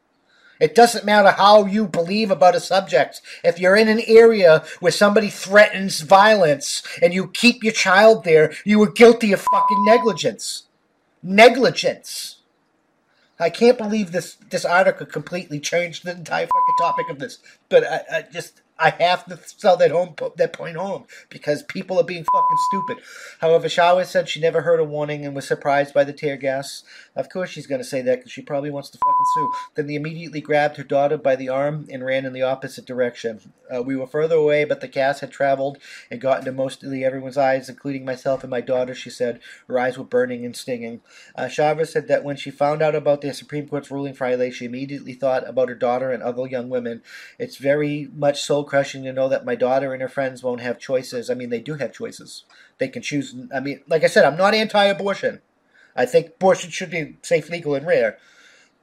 It 0.60 0.74
doesn't 0.74 1.04
matter 1.04 1.30
how 1.30 1.66
you 1.66 1.86
believe 1.86 2.30
about 2.30 2.54
a 2.54 2.60
subject. 2.60 3.20
If 3.42 3.58
you're 3.58 3.76
in 3.76 3.88
an 3.88 4.02
area 4.06 4.64
where 4.80 4.92
somebody 4.92 5.28
threatens 5.28 6.00
violence 6.00 6.82
and 7.02 7.12
you 7.12 7.28
keep 7.28 7.62
your 7.62 7.72
child 7.72 8.24
there, 8.24 8.52
you 8.64 8.82
are 8.82 8.90
guilty 8.90 9.32
of 9.32 9.44
fucking 9.52 9.84
negligence. 9.84 10.64
Negligence. 11.22 12.38
I 13.38 13.50
can't 13.50 13.76
believe 13.78 14.12
this 14.12 14.36
this 14.50 14.64
article 14.64 15.06
completely 15.06 15.58
changed 15.58 16.04
the 16.04 16.12
entire 16.12 16.46
fucking 16.46 16.76
topic 16.78 17.10
of 17.10 17.18
this. 17.18 17.38
But 17.68 17.84
I, 17.84 18.18
I 18.18 18.22
just 18.22 18.62
I 18.78 18.90
have 18.90 19.24
to 19.26 19.38
sell 19.44 19.76
that 19.76 19.92
home 19.92 20.14
that 20.36 20.52
point 20.52 20.76
home 20.76 21.04
because 21.28 21.62
people 21.62 21.98
are 21.98 22.04
being 22.04 22.24
fucking 22.32 22.56
stupid. 22.70 22.98
However, 23.40 23.68
Chavez 23.68 24.10
said 24.10 24.28
she 24.28 24.40
never 24.40 24.62
heard 24.62 24.80
a 24.80 24.84
warning 24.84 25.24
and 25.24 25.34
was 25.34 25.46
surprised 25.46 25.94
by 25.94 26.02
the 26.02 26.12
tear 26.12 26.36
gas. 26.36 26.82
Of 27.14 27.28
course, 27.28 27.50
she's 27.50 27.68
going 27.68 27.80
to 27.80 27.86
say 27.86 28.02
that 28.02 28.18
because 28.18 28.32
she 28.32 28.42
probably 28.42 28.70
wants 28.70 28.90
to 28.90 28.98
fucking 28.98 29.24
sue. 29.34 29.52
Then 29.76 29.86
they 29.86 29.94
immediately 29.94 30.40
grabbed 30.40 30.76
her 30.76 30.82
daughter 30.82 31.16
by 31.16 31.36
the 31.36 31.48
arm 31.48 31.86
and 31.90 32.04
ran 32.04 32.24
in 32.24 32.32
the 32.32 32.42
opposite 32.42 32.84
direction. 32.84 33.52
Uh, 33.74 33.82
we 33.82 33.96
were 33.96 34.06
further 34.08 34.34
away, 34.34 34.64
but 34.64 34.80
the 34.80 34.88
gas 34.88 35.20
had 35.20 35.30
traveled 35.30 35.78
and 36.10 36.20
got 36.20 36.40
into 36.40 36.52
mostly 36.52 37.04
everyone's 37.04 37.38
eyes, 37.38 37.68
including 37.68 38.04
myself 38.04 38.42
and 38.42 38.50
my 38.50 38.60
daughter. 38.60 38.94
She 38.94 39.10
said 39.10 39.40
her 39.68 39.78
eyes 39.78 39.96
were 39.96 40.04
burning 40.04 40.44
and 40.44 40.56
stinging. 40.56 41.00
Uh, 41.36 41.48
Chavez 41.48 41.92
said 41.92 42.08
that 42.08 42.24
when 42.24 42.36
she 42.36 42.50
found 42.50 42.82
out 42.82 42.96
about 42.96 43.20
the 43.20 43.32
Supreme 43.32 43.68
Court's 43.68 43.90
ruling 43.90 44.14
Friday, 44.14 44.50
she 44.50 44.64
immediately 44.64 45.14
thought 45.14 45.48
about 45.48 45.68
her 45.68 45.74
daughter 45.74 46.10
and 46.10 46.22
other 46.22 46.46
young 46.46 46.68
women. 46.68 47.02
It's 47.38 47.56
very 47.56 48.08
much 48.14 48.42
so 48.42 48.63
crushing 48.64 49.04
to 49.04 49.12
know 49.12 49.28
that 49.28 49.44
my 49.44 49.54
daughter 49.54 49.92
and 49.92 50.02
her 50.02 50.08
friends 50.08 50.42
won't 50.42 50.60
have 50.60 50.78
choices. 50.78 51.30
I 51.30 51.34
mean, 51.34 51.50
they 51.50 51.60
do 51.60 51.74
have 51.74 51.92
choices. 51.92 52.44
They 52.78 52.88
can 52.88 53.02
choose. 53.02 53.34
I 53.54 53.60
mean, 53.60 53.80
like 53.86 54.04
I 54.04 54.08
said, 54.08 54.24
I'm 54.24 54.36
not 54.36 54.54
anti-abortion. 54.54 55.40
I 55.96 56.06
think 56.06 56.28
abortion 56.28 56.70
should 56.70 56.90
be 56.90 57.16
safe, 57.22 57.48
legal, 57.48 57.74
and 57.74 57.86
rare. 57.86 58.18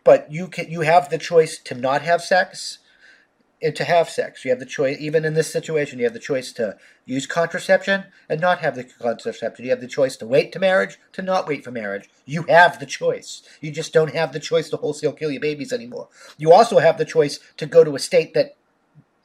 But 0.04 0.32
you 0.32 0.48
can 0.48 0.72
you 0.72 0.82
have 0.82 1.10
the 1.10 1.18
choice 1.18 1.60
to 1.60 1.76
not 1.76 2.02
have 2.02 2.22
sex 2.22 2.80
and 3.62 3.76
to 3.76 3.84
have 3.84 4.10
sex. 4.10 4.44
You 4.44 4.52
have 4.52 4.60
the 4.60 4.66
choice, 4.66 4.98
even 5.00 5.24
in 5.24 5.36
this 5.36 5.52
situation, 5.52 6.00
you 6.00 6.06
have 6.06 6.14
the 6.14 6.20
choice 6.20 6.52
to 6.54 6.78
use 7.06 7.28
contraception 7.28 8.06
and 8.28 8.42
not 8.42 8.60
have 8.60 8.76
the 8.76 8.84
contraception. 8.84 9.66
You 9.66 9.72
have 9.72 9.82
the 9.82 9.88
choice 9.88 10.18
to 10.18 10.26
wait 10.26 10.52
to 10.54 10.60
marriage, 10.60 10.98
to 11.14 11.22
not 11.22 11.48
wait 11.48 11.64
for 11.64 11.72
marriage. 11.72 12.10
You 12.26 12.44
have 12.44 12.80
the 12.80 12.86
choice. 12.86 13.44
You 13.60 13.72
just 13.72 13.94
don't 13.94 14.16
have 14.16 14.34
the 14.34 14.40
choice 14.40 14.70
to 14.70 14.78
wholesale 14.78 15.14
kill 15.14 15.32
your 15.32 15.42
babies 15.42 15.72
anymore. 15.72 16.08
You 16.38 16.52
also 16.52 16.80
have 16.80 16.98
the 16.98 17.06
choice 17.06 17.40
to 17.58 17.66
go 17.66 17.84
to 17.84 17.96
a 17.96 18.00
state 18.00 18.34
that 18.34 18.56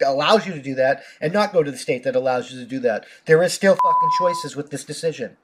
allows 0.05 0.47
you 0.47 0.53
to 0.53 0.63
do 0.63 0.75
that 0.75 1.03
and 1.21 1.33
not 1.33 1.53
go 1.53 1.63
to 1.63 1.71
the 1.71 1.79
state 1.79 2.03
that 2.05 2.17
allows 2.17 2.53
you 2.53 2.59
to 2.61 2.67
do 2.67 2.79
that. 2.81 3.07
There 3.27 3.43
is 3.43 3.53
still 3.53 3.77
fucking 3.83 4.11
choices 4.19 4.57
with 4.57 4.71
this 4.71 4.85
decision. 4.85 5.37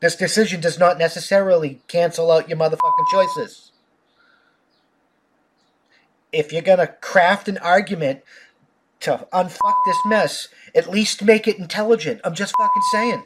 This 0.00 0.16
decision 0.16 0.60
does 0.60 0.78
not 0.78 0.98
necessarily 0.98 1.80
cancel 1.88 2.30
out 2.30 2.48
your 2.48 2.58
motherfucking 2.58 3.06
choices. 3.10 3.72
If 6.32 6.52
you're 6.52 6.62
gonna 6.62 6.88
craft 7.00 7.48
an 7.48 7.58
argument 7.58 8.22
to 9.00 9.26
unfuck 9.32 9.74
this 9.86 9.96
mess, 10.06 10.48
at 10.74 10.90
least 10.90 11.24
make 11.24 11.48
it 11.48 11.58
intelligent. 11.58 12.20
I'm 12.24 12.34
just 12.34 12.54
fucking 12.58 12.82
saying. 12.92 13.24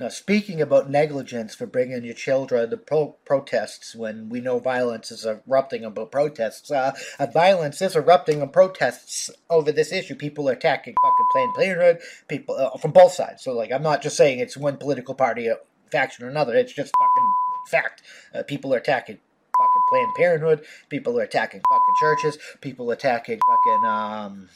Now, 0.00 0.08
speaking 0.08 0.60
about 0.60 0.90
negligence 0.90 1.54
for 1.54 1.66
bringing 1.66 2.02
your 2.02 2.14
children 2.14 2.70
to 2.70 2.76
pro- 2.76 3.16
protests 3.24 3.94
when 3.94 4.28
we 4.28 4.40
know 4.40 4.58
violence 4.58 5.12
is 5.12 5.24
erupting 5.24 5.84
about 5.84 6.10
protests, 6.10 6.68
uh, 6.72 6.96
uh, 7.20 7.26
violence 7.26 7.80
is 7.80 7.94
erupting 7.94 8.42
on 8.42 8.48
protests 8.48 9.30
over 9.48 9.70
this 9.70 9.92
issue. 9.92 10.16
People 10.16 10.48
are 10.48 10.54
attacking 10.54 10.94
fucking 11.00 11.26
Planned 11.32 11.54
Parenthood, 11.54 12.02
people 12.26 12.56
uh, 12.56 12.76
from 12.76 12.90
both 12.90 13.12
sides. 13.12 13.44
So, 13.44 13.52
like, 13.52 13.70
I'm 13.70 13.84
not 13.84 14.02
just 14.02 14.16
saying 14.16 14.40
it's 14.40 14.56
one 14.56 14.78
political 14.78 15.14
party, 15.14 15.48
uh, 15.48 15.56
faction, 15.92 16.24
or 16.24 16.28
another. 16.28 16.56
It's 16.56 16.72
just 16.72 16.92
fucking 16.98 17.30
fact. 17.70 18.02
Uh, 18.34 18.42
people 18.42 18.74
are 18.74 18.78
attacking 18.78 19.20
fucking 19.56 19.82
Planned 19.90 20.14
Parenthood. 20.16 20.64
People 20.88 21.20
are 21.20 21.22
attacking 21.22 21.60
fucking 21.70 21.94
churches. 22.00 22.38
People 22.60 22.90
attacking 22.90 23.38
fucking 23.46 23.84
um, 23.88 24.48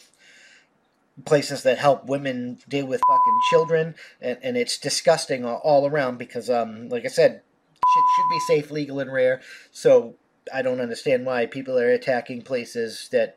places 1.24 1.62
that 1.62 1.78
help 1.78 2.06
women 2.06 2.58
deal 2.68 2.86
with 2.86 3.00
fucking 3.08 3.38
children, 3.50 3.94
and, 4.20 4.38
and 4.42 4.56
it's 4.56 4.78
disgusting 4.78 5.44
all, 5.44 5.60
all 5.64 5.86
around 5.86 6.18
because, 6.18 6.48
um, 6.48 6.88
like 6.88 7.04
I 7.04 7.08
said, 7.08 7.42
shit 7.72 8.04
should 8.16 8.30
be 8.30 8.40
safe, 8.40 8.70
legal, 8.70 9.00
and 9.00 9.12
rare. 9.12 9.40
So 9.70 10.14
I 10.52 10.62
don't 10.62 10.80
understand 10.80 11.26
why 11.26 11.46
people 11.46 11.78
are 11.78 11.90
attacking 11.90 12.42
places 12.42 13.08
that 13.12 13.36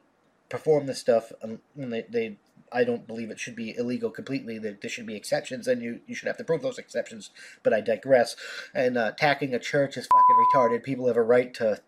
perform 0.50 0.86
this 0.86 1.00
stuff. 1.00 1.32
Um, 1.44 1.60
and 1.76 1.92
they, 1.92 2.06
they, 2.10 2.38
I 2.72 2.84
don't 2.84 3.08
believe 3.08 3.32
it 3.32 3.40
should 3.40 3.56
be 3.56 3.76
illegal 3.78 4.10
completely. 4.10 4.58
There, 4.58 4.78
there 4.80 4.90
should 4.90 5.08
be 5.08 5.16
exceptions, 5.16 5.68
and 5.68 5.82
you, 5.82 6.02
you 6.08 6.16
should 6.16 6.28
have 6.28 6.38
to 6.38 6.44
prove 6.44 6.62
those 6.62 6.78
exceptions. 6.78 7.32
But 7.64 7.74
I 7.74 7.82
digress. 7.82 8.36
And 8.74 8.98
uh, 8.98 9.12
attacking 9.14 9.54
a 9.54 9.60
church 9.60 9.98
is 9.98 10.08
fucking 10.08 10.46
retarded. 10.56 10.84
People 10.84 11.08
have 11.08 11.18
a 11.18 11.24
right 11.24 11.54
to 11.56 11.82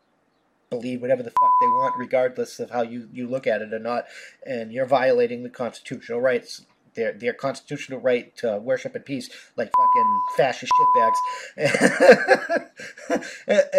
believe 0.74 1.02
whatever 1.02 1.24
the 1.24 1.32
fuck 1.32 1.52
they 1.62 1.68
want, 1.68 1.96
regardless 1.98 2.60
of 2.60 2.72
how 2.72 2.82
you, 2.82 3.10
you 3.14 3.28
look 3.28 3.48
at 3.48 3.62
it 3.62 3.74
or 3.74 3.80
not. 3.80 4.06
And 4.46 4.72
you're 4.72 4.86
violating 4.86 5.44
the 5.44 5.50
constitutional 5.50 6.22
rights. 6.22 6.66
Their, 6.96 7.12
their 7.14 7.34
constitutional 7.34 8.00
right 8.00 8.36
to 8.38 8.60
worship 8.60 8.96
in 8.96 9.02
peace, 9.02 9.28
like 9.58 9.72
fucking 9.76 10.22
fascist 10.38 10.72
shitbags, 10.80 12.70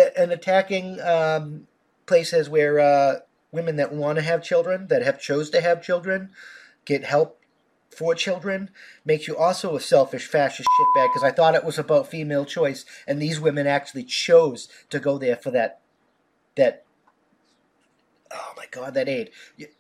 and 0.17 0.33
attacking 0.33 1.01
um, 1.01 1.69
places 2.07 2.49
where 2.49 2.81
uh, 2.81 3.21
women 3.53 3.77
that 3.77 3.93
want 3.93 4.17
to 4.17 4.23
have 4.23 4.43
children, 4.43 4.89
that 4.89 5.03
have 5.03 5.21
chose 5.21 5.49
to 5.51 5.61
have 5.61 5.81
children, 5.81 6.31
get 6.85 7.05
help 7.05 7.39
for 7.95 8.15
children 8.15 8.71
makes 9.05 9.29
you 9.29 9.37
also 9.37 9.77
a 9.77 9.81
selfish 9.81 10.27
fascist 10.27 10.69
shitbag 10.69 11.09
because 11.11 11.23
I 11.23 11.31
thought 11.31 11.55
it 11.55 11.65
was 11.65 11.79
about 11.79 12.09
female 12.09 12.45
choice 12.45 12.85
and 13.07 13.23
these 13.23 13.41
women 13.41 13.67
actually 13.67 14.05
chose 14.05 14.69
to 14.91 14.99
go 14.99 15.17
there 15.17 15.37
for 15.37 15.53
that 15.53 15.81
that 16.57 16.85
oh 18.33 18.53
my 18.57 18.67
god 18.71 18.95
that 18.95 19.09
aid 19.09 19.31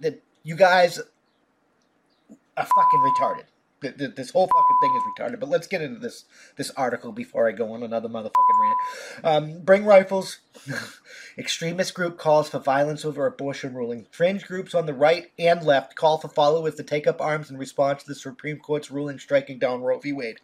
that 0.00 0.22
you 0.42 0.56
guys 0.56 0.98
are 0.98 2.66
fucking 2.66 3.00
retarded 3.00 3.44
this 3.92 4.30
whole 4.30 4.46
fucking 4.46 4.78
thing 4.80 4.96
is 4.96 5.02
retarded. 5.18 5.40
But 5.40 5.48
let's 5.48 5.66
get 5.66 5.82
into 5.82 6.00
this 6.00 6.24
this 6.56 6.70
article 6.76 7.12
before 7.12 7.48
I 7.48 7.52
go 7.52 7.72
on 7.72 7.82
another 7.82 8.08
motherfucking 8.08 8.32
rant. 8.60 9.24
Um, 9.24 9.60
bring 9.60 9.84
rifles. 9.84 10.40
Extremist 11.38 11.94
group 11.94 12.18
calls 12.18 12.48
for 12.48 12.58
violence 12.58 13.04
over 13.04 13.26
abortion 13.26 13.74
ruling. 13.74 14.06
Fringe 14.10 14.44
groups 14.44 14.74
on 14.74 14.86
the 14.86 14.94
right 14.94 15.30
and 15.38 15.62
left 15.62 15.96
call 15.96 16.18
for 16.18 16.28
followers 16.28 16.76
to 16.76 16.82
take 16.82 17.06
up 17.06 17.20
arms 17.20 17.50
in 17.50 17.56
response 17.56 18.02
to 18.02 18.08
the 18.08 18.14
Supreme 18.14 18.58
Court's 18.58 18.90
ruling 18.90 19.18
striking 19.18 19.58
down 19.58 19.82
Roe 19.82 19.98
v. 19.98 20.12
Wade. 20.12 20.38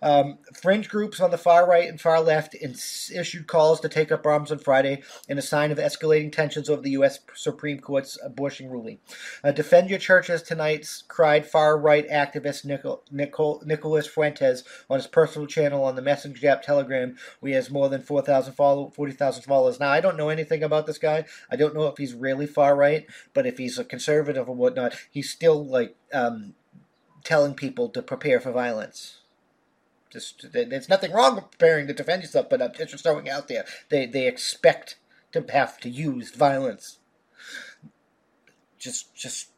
Um, 0.00 0.38
fringe 0.54 0.88
groups 0.88 1.20
on 1.20 1.30
the 1.30 1.38
far 1.38 1.68
right 1.68 1.88
and 1.88 2.00
far 2.00 2.20
left 2.20 2.54
issued 2.54 3.46
calls 3.46 3.80
to 3.80 3.88
take 3.88 4.12
up 4.12 4.26
arms 4.26 4.52
on 4.52 4.58
Friday 4.58 5.02
in 5.28 5.38
a 5.38 5.42
sign 5.42 5.70
of 5.70 5.78
escalating 5.78 6.32
tensions 6.32 6.68
over 6.70 6.82
the 6.82 6.90
U.S. 6.90 7.20
Supreme 7.34 7.80
Court's 7.80 8.18
abortion 8.22 8.70
ruling. 8.70 8.98
Uh, 9.42 9.52
Defend 9.52 9.90
Your 9.90 9.98
Churches 9.98 10.42
tonight 10.42 10.88
cried 11.08 11.46
far 11.46 11.78
right 11.78 12.08
activist 12.08 12.64
Nicol- 12.64 13.02
Nicol- 13.10 13.62
Nicholas 13.64 14.06
Fuentes 14.06 14.64
on 14.88 14.98
his 14.98 15.06
personal 15.06 15.46
channel 15.46 15.84
on 15.84 15.96
the 15.96 16.02
Messenger 16.02 16.48
app 16.48 16.62
Telegram, 16.62 17.16
where 17.40 17.50
he 17.50 17.54
has 17.54 17.70
more 17.70 17.88
than 17.88 18.02
4,000 18.02 18.52
follow- 18.54 18.90
40,000 18.90 19.42
followers. 19.42 19.80
Now, 19.80 19.90
I 19.90 20.00
don't 20.00 20.16
know 20.16 20.28
anything 20.28 20.62
about 20.62 20.86
this 20.86 20.98
guy. 20.98 21.24
I 21.50 21.56
don't 21.56 21.74
know 21.74 21.86
if 21.88 21.98
he's 21.98 22.14
really 22.14 22.46
far 22.46 22.76
right, 22.76 23.06
but 23.34 23.46
if 23.46 23.58
he's 23.58 23.78
a 23.78 23.84
conservative 23.84 24.48
or 24.48 24.54
whatnot, 24.54 24.94
he's 25.10 25.30
still 25.30 25.64
like 25.66 25.96
um, 26.12 26.54
telling 27.24 27.54
people 27.54 27.88
to 27.90 28.02
prepare 28.02 28.40
for 28.40 28.52
violence. 28.52 29.17
Just 30.10 30.52
there's 30.52 30.88
nothing 30.88 31.12
wrong 31.12 31.36
with 31.36 31.50
preparing 31.50 31.86
to 31.86 31.92
defend 31.92 32.22
yourself, 32.22 32.48
but 32.48 32.62
I'm 32.62 32.72
just 32.72 33.02
throwing 33.02 33.28
out 33.28 33.48
there. 33.48 33.64
They 33.90 34.06
they 34.06 34.26
expect 34.26 34.96
to 35.32 35.44
have 35.52 35.78
to 35.80 35.90
use 35.90 36.30
violence. 36.30 36.98
Just 38.78 39.14
just 39.14 39.48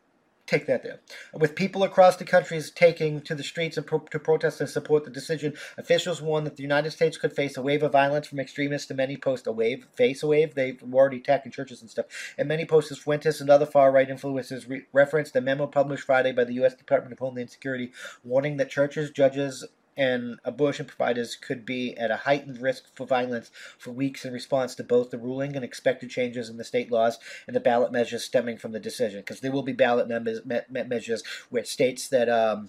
take 0.50 0.66
that 0.66 0.82
there. 0.82 0.98
With 1.32 1.54
people 1.54 1.84
across 1.84 2.16
the 2.16 2.24
country 2.24 2.60
taking 2.74 3.20
to 3.20 3.36
the 3.36 3.44
streets 3.44 3.78
pro- 3.86 4.00
to 4.00 4.18
protest 4.18 4.60
and 4.60 4.68
support 4.68 5.04
the 5.04 5.10
decision, 5.10 5.54
officials 5.78 6.20
warn 6.20 6.42
that 6.44 6.56
the 6.56 6.64
United 6.64 6.90
States 6.90 7.16
could 7.16 7.32
face 7.32 7.56
a 7.56 7.62
wave 7.62 7.84
of 7.84 7.92
violence 7.92 8.26
from 8.26 8.40
extremists. 8.40 8.90
And 8.90 8.96
many 8.96 9.16
post 9.16 9.46
a 9.46 9.52
wave, 9.52 9.86
face 9.94 10.22
a 10.24 10.26
wave. 10.26 10.54
They've 10.54 10.82
already 10.92 11.18
attacking 11.18 11.52
churches 11.52 11.80
and 11.80 11.88
stuff. 11.90 12.06
And 12.36 12.48
many 12.48 12.64
posters, 12.64 12.98
Fuentes 12.98 13.40
and 13.40 13.48
other 13.48 13.66
far 13.66 13.92
right 13.92 14.08
influencers 14.08 14.68
re- 14.68 14.86
referenced 14.92 15.36
a 15.36 15.40
memo 15.40 15.68
published 15.68 16.04
Friday 16.04 16.32
by 16.32 16.44
the 16.44 16.54
U.S. 16.54 16.74
Department 16.74 17.12
of 17.12 17.20
Homeland 17.20 17.50
Security 17.50 17.92
warning 18.24 18.56
that 18.56 18.70
churches, 18.70 19.10
judges, 19.10 19.64
and 19.96 20.38
abortion 20.44 20.86
providers 20.86 21.36
could 21.36 21.66
be 21.66 21.96
at 21.96 22.10
a 22.10 22.16
heightened 22.16 22.60
risk 22.60 22.84
for 22.94 23.06
violence 23.06 23.50
for 23.78 23.90
weeks 23.90 24.24
in 24.24 24.32
response 24.32 24.74
to 24.74 24.84
both 24.84 25.10
the 25.10 25.18
ruling 25.18 25.56
and 25.56 25.64
expected 25.64 26.10
changes 26.10 26.48
in 26.48 26.56
the 26.56 26.64
state 26.64 26.90
laws 26.90 27.18
and 27.46 27.54
the 27.54 27.60
ballot 27.60 27.92
measures 27.92 28.24
stemming 28.24 28.56
from 28.56 28.72
the 28.72 28.80
decision. 28.80 29.20
Because 29.20 29.40
there 29.40 29.52
will 29.52 29.62
be 29.62 29.72
ballot 29.72 30.08
me- 30.08 30.84
measures 30.84 31.22
where 31.50 31.64
states 31.64 32.08
that 32.08 32.28
um, 32.28 32.68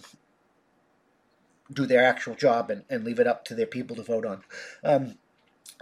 do 1.72 1.86
their 1.86 2.04
actual 2.04 2.34
job 2.34 2.70
and, 2.70 2.84
and 2.90 3.04
leave 3.04 3.18
it 3.18 3.26
up 3.26 3.44
to 3.46 3.54
their 3.54 3.66
people 3.66 3.96
to 3.96 4.02
vote 4.02 4.26
on. 4.26 4.42
Um, 4.84 5.18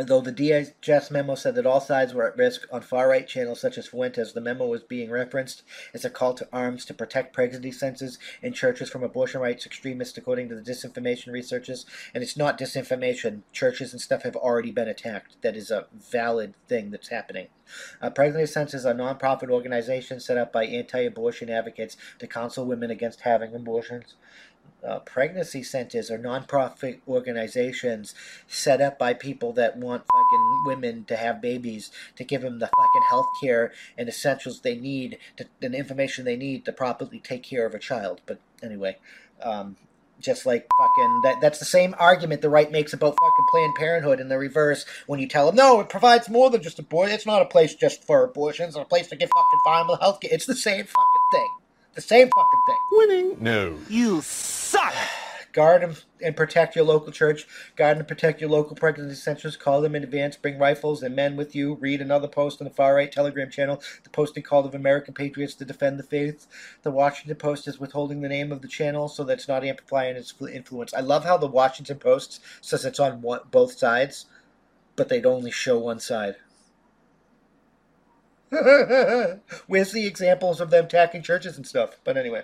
Though 0.07 0.21
the 0.21 0.33
DHS 0.33 1.11
memo 1.11 1.35
said 1.35 1.55
that 1.57 1.67
all 1.67 1.81
sides 1.81 2.15
were 2.15 2.27
at 2.27 2.37
risk 2.37 2.67
on 2.73 2.81
far 2.81 3.09
right 3.09 3.27
channels 3.27 3.61
such 3.61 3.77
as 3.77 3.89
Fuentes, 3.89 4.33
the 4.33 4.41
memo 4.41 4.67
was 4.67 4.83
being 4.83 5.11
referenced 5.11 5.63
as 5.93 6.05
a 6.05 6.11
call 6.11 6.33
to 6.35 6.49
arms 6.53 6.85
to 6.87 6.95
protect 6.95 7.35
pregnancy 7.35 7.73
centers 7.73 8.19
and 8.43 8.55
churches 8.55 8.89
from 8.89 9.03
abortion 9.03 9.41
rights 9.41 9.67
extremists, 9.67 10.17
according 10.17 10.49
to 10.49 10.55
the 10.55 10.63
disinformation 10.63 11.33
researchers. 11.33 11.85
And 12.15 12.23
it's 12.23 12.37
not 12.37 12.59
disinformation. 12.59 13.43
Churches 13.53 13.93
and 13.93 14.01
stuff 14.01 14.23
have 14.23 14.37
already 14.37 14.71
been 14.71 14.89
attacked. 14.89 15.37
That 15.43 15.57
is 15.57 15.71
a 15.71 15.87
valid 15.93 16.55
thing 16.67 16.91
that's 16.91 17.09
happening. 17.09 17.49
Uh, 18.01 18.11
pregnancy 18.11 18.53
centers 18.53 18.87
are 18.87 18.95
nonprofit 18.95 19.51
organizations 19.51 20.25
set 20.25 20.39
up 20.39 20.53
by 20.53 20.65
anti 20.65 21.01
abortion 21.01 21.51
advocates 21.51 21.97
to 22.19 22.27
counsel 22.27 22.65
women 22.65 22.91
against 22.91 23.21
having 23.23 23.55
abortions 23.55 24.15
uh, 24.87 24.99
pregnancy 25.01 25.63
centers 25.63 26.11
or 26.11 26.19
nonprofit 26.19 27.01
organizations 27.07 28.15
set 28.49 28.81
up 28.81 28.99
by 28.99 29.13
people 29.13 29.53
that 29.53 29.77
want 29.77 30.03
fucking 30.03 30.63
women 30.65 31.05
to 31.05 31.17
have 31.17 31.41
babies 31.41 31.91
to 32.17 32.25
give 32.25 32.43
them 32.43 32.59
the 32.59 32.67
fucking 32.67 33.03
health 33.09 33.27
care 33.43 33.73
and 33.99 34.09
essentials 34.09 34.61
they 34.61 34.77
need 34.77 35.19
to, 35.37 35.47
and 35.63 35.75
information 35.75 36.25
they 36.25 36.37
need 36.37 36.65
to 36.65 36.73
properly 36.73 37.21
take 37.21 37.43
care 37.43 37.67
of 37.67 37.75
a 37.75 37.79
child. 37.79 38.21
But 38.27 38.41
anyway, 38.63 38.97
um, 39.43 39.77
just 40.21 40.45
like 40.45 40.69
fucking 40.79 41.21
that 41.25 41.41
that's 41.41 41.59
the 41.59 41.65
same 41.65 41.95
argument 41.99 42.43
the 42.43 42.51
right 42.51 42.71
makes 42.71 42.93
about 42.93 43.15
fucking 43.15 43.47
Planned 43.51 43.75
Parenthood 43.77 44.21
in 44.21 44.29
the 44.29 44.39
reverse 44.39 44.85
when 45.07 45.19
you 45.19 45.27
tell 45.27 45.47
them 45.47 45.57
no, 45.57 45.81
it 45.81 45.89
provides 45.89 46.29
more 46.29 46.51
than 46.51 46.63
just 46.63 46.79
abortion. 46.79 47.15
It's 47.15 47.27
not 47.27 47.43
a 47.43 47.47
place 47.47 47.75
just 47.75 48.05
for 48.05 48.25
abortions. 48.25 48.77
It's 48.77 48.83
a 48.83 48.85
place 48.85 49.09
to 49.09 49.17
get 49.17 49.31
fucking 49.35 49.61
final 49.65 49.97
health 49.97 50.21
care. 50.21 50.31
It's 50.33 50.47
the 50.47 50.55
same 50.55 50.85
fucking 50.85 51.27
thing. 51.33 51.60
The 51.95 52.01
same 52.01 52.29
fucking 52.29 52.61
thing. 52.67 52.77
Winning? 52.93 53.37
No. 53.41 53.79
You 53.89 54.21
suck! 54.23 54.95
Guard 55.53 55.83
and, 55.83 56.01
and 56.23 56.37
protect 56.37 56.77
your 56.77 56.85
local 56.85 57.11
church. 57.11 57.49
Guard 57.75 57.97
and 57.97 58.07
protect 58.07 58.41
your 58.41 58.49
local 58.49 58.77
pregnancy 58.77 59.17
centers. 59.17 59.57
Call 59.57 59.81
them 59.81 59.97
in 59.97 60.05
advance. 60.05 60.37
Bring 60.37 60.61
rifles 60.61 61.03
and 61.03 61.17
men 61.17 61.35
with 61.37 61.57
you. 61.57 61.75
Read 61.75 62.01
another 62.01 62.29
post 62.29 62.61
on 62.61 62.69
the 62.69 62.73
far 62.73 62.95
right 62.95 63.11
Telegram 63.11 63.51
channel. 63.51 63.83
The 64.05 64.11
posting 64.11 64.45
called 64.45 64.67
of 64.67 64.75
American 64.77 65.13
patriots 65.13 65.55
to 65.55 65.65
defend 65.65 65.99
the 65.99 66.05
faith. 66.05 66.47
The 66.83 66.93
Washington 66.93 67.37
Post 67.37 67.67
is 67.67 67.81
withholding 67.81 68.21
the 68.21 68.29
name 68.29 68.53
of 68.53 68.63
the 68.63 68.69
channel 68.69 69.09
so 69.09 69.25
that's 69.25 69.49
not 69.49 69.65
amplifying 69.65 70.15
its 70.15 70.33
influence. 70.41 70.95
I 70.95 71.01
love 71.01 71.25
how 71.25 71.37
the 71.37 71.49
Washington 71.49 71.99
Post 71.99 72.41
says 72.61 72.85
it's 72.85 73.01
on 73.01 73.21
one, 73.21 73.41
both 73.51 73.77
sides, 73.77 74.27
but 74.95 75.09
they'd 75.09 75.27
only 75.27 75.51
show 75.51 75.79
one 75.79 75.99
side. 75.99 76.37
Where's 79.69 79.93
the 79.93 80.07
examples 80.07 80.61
of 80.61 80.71
them 80.71 80.87
attacking 80.87 81.23
churches 81.23 81.57
and 81.57 81.65
stuff? 81.65 81.99
But 82.03 82.17
anyway, 82.17 82.43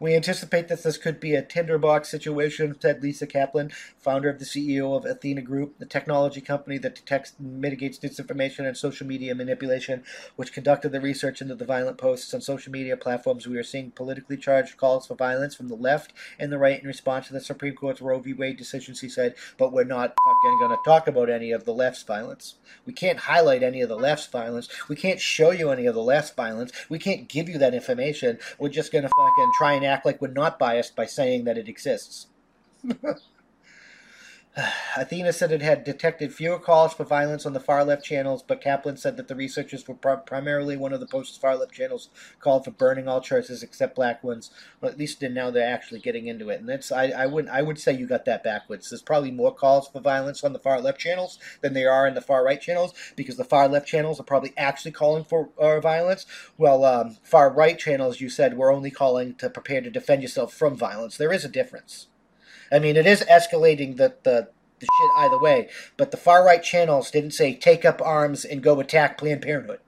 we 0.00 0.16
anticipate 0.16 0.66
that 0.66 0.82
this 0.82 0.98
could 0.98 1.20
be 1.20 1.36
a 1.36 1.42
tinderbox 1.42 2.08
situation, 2.08 2.74
said 2.80 3.00
Lisa 3.00 3.28
Kaplan, 3.28 3.70
founder 3.96 4.28
of 4.28 4.40
the 4.40 4.46
CEO 4.46 4.96
of 4.96 5.04
Alethea 5.04 5.40
Group, 5.42 5.78
the 5.78 5.86
technology 5.86 6.40
company 6.40 6.76
that 6.78 6.96
detects 6.96 7.34
and 7.38 7.60
mitigates 7.60 8.00
disinformation 8.00 8.66
and 8.66 8.76
social 8.76 9.06
media 9.06 9.32
manipulation, 9.32 10.02
which 10.34 10.52
conducted 10.52 10.90
the 10.90 11.00
research 11.00 11.40
into 11.40 11.54
the 11.54 11.64
violent 11.64 11.98
posts 11.98 12.34
on 12.34 12.40
social 12.40 12.72
media 12.72 12.96
platforms. 12.96 13.46
We 13.46 13.56
are 13.56 13.62
seeing 13.62 13.92
politically 13.92 14.36
charged 14.36 14.76
calls 14.76 15.06
for 15.06 15.14
violence 15.14 15.54
from 15.54 15.68
the 15.68 15.76
left 15.76 16.12
and 16.36 16.50
the 16.50 16.58
right 16.58 16.80
in 16.80 16.88
response 16.88 17.28
to 17.28 17.32
the 17.32 17.40
Supreme 17.40 17.76
Court's 17.76 18.02
Roe 18.02 18.18
v. 18.18 18.32
Wade 18.32 18.56
decision, 18.56 18.96
she 18.96 19.08
said, 19.08 19.36
but 19.56 19.72
we're 19.72 19.84
not 19.84 20.16
fucking 20.24 20.58
going 20.58 20.76
to 20.76 20.82
talk 20.84 21.06
about 21.06 21.30
any 21.30 21.52
of 21.52 21.64
the 21.64 21.72
left's 21.72 22.02
violence. 22.02 22.56
We 22.84 22.92
can't 22.92 23.20
highlight 23.20 23.62
any 23.62 23.82
of 23.82 23.88
the 23.88 23.96
left's 23.96 24.26
violence. 24.26 24.68
We 24.88 24.96
can't 24.96 25.20
show 25.20 25.43
show 25.44 25.50
you 25.50 25.70
any 25.70 25.86
of 25.86 25.94
the 25.94 26.02
less 26.02 26.30
violence. 26.30 26.72
We 26.88 26.98
can't 26.98 27.28
give 27.28 27.48
you 27.48 27.58
that 27.58 27.74
information. 27.74 28.38
We're 28.58 28.70
just 28.70 28.92
going 28.92 29.02
to 29.02 29.10
fucking 29.14 29.52
try 29.58 29.72
and 29.74 29.84
act 29.84 30.06
like 30.06 30.20
we're 30.22 30.28
not 30.28 30.58
biased 30.58 30.96
by 30.96 31.06
saying 31.06 31.44
that 31.44 31.58
it 31.58 31.68
exists. 31.68 32.28
Alethea 34.96 35.32
said 35.32 35.50
it 35.50 35.62
had 35.62 35.82
detected 35.82 36.32
fewer 36.32 36.60
calls 36.60 36.94
for 36.94 37.02
violence 37.02 37.44
on 37.44 37.54
the 37.54 37.60
far 37.60 37.84
left 37.84 38.04
channels, 38.04 38.40
but 38.40 38.60
Kaplan 38.60 38.96
said 38.96 39.16
that 39.16 39.26
the 39.26 39.34
researchers 39.34 39.88
were 39.88 39.96
pri- 39.96 40.14
primarily 40.14 40.76
one 40.76 40.92
of 40.92 41.00
the 41.00 41.06
post's 41.06 41.36
far 41.36 41.56
left 41.56 41.72
channels 41.72 42.08
called 42.38 42.64
for 42.64 42.70
burning 42.70 43.08
all 43.08 43.20
churches 43.20 43.64
except 43.64 43.96
black 43.96 44.22
ones. 44.22 44.52
Well, 44.80 44.92
at 44.92 44.98
least 44.98 45.20
now 45.22 45.50
they're 45.50 45.68
actually 45.68 45.98
getting 45.98 46.28
into 46.28 46.50
it, 46.50 46.60
and 46.60 46.68
that's 46.68 46.92
I, 46.92 47.06
I 47.06 47.26
wouldn't 47.26 47.52
I 47.52 47.62
would 47.62 47.80
say 47.80 47.94
you 47.94 48.06
got 48.06 48.26
that 48.26 48.44
backwards. 48.44 48.90
There's 48.90 49.02
probably 49.02 49.32
more 49.32 49.52
calls 49.52 49.88
for 49.88 50.00
violence 50.00 50.44
on 50.44 50.52
the 50.52 50.60
far 50.60 50.80
left 50.80 51.00
channels 51.00 51.40
than 51.60 51.74
there 51.74 51.90
are 51.90 52.06
in 52.06 52.14
the 52.14 52.20
far 52.20 52.44
right 52.44 52.60
channels 52.60 52.94
because 53.16 53.36
the 53.36 53.44
far 53.44 53.66
left 53.66 53.88
channels 53.88 54.20
are 54.20 54.24
probably 54.24 54.52
actually 54.56 54.92
calling 54.92 55.24
for 55.24 55.48
uh, 55.58 55.80
violence. 55.80 56.26
Well, 56.56 56.84
um, 56.84 57.16
far 57.24 57.50
right 57.50 57.76
channels, 57.76 58.20
you 58.20 58.28
said, 58.28 58.56
were 58.56 58.70
only 58.70 58.92
calling 58.92 59.34
to 59.36 59.50
prepare 59.50 59.80
to 59.80 59.90
defend 59.90 60.22
yourself 60.22 60.54
from 60.54 60.76
violence. 60.76 61.16
There 61.16 61.32
is 61.32 61.44
a 61.44 61.48
difference. 61.48 62.06
I 62.72 62.78
mean, 62.78 62.96
it 62.96 63.06
is 63.06 63.22
escalating 63.22 63.96
the, 63.96 64.14
the, 64.22 64.48
the 64.80 64.86
shit 64.86 65.10
either 65.18 65.38
way, 65.38 65.68
but 65.96 66.10
the 66.10 66.16
far 66.16 66.44
right 66.44 66.62
channels 66.62 67.10
didn't 67.10 67.32
say 67.32 67.54
take 67.54 67.84
up 67.84 68.00
arms 68.02 68.44
and 68.44 68.62
go 68.62 68.80
attack 68.80 69.18
Planned 69.18 69.42
Parenthood. 69.42 69.80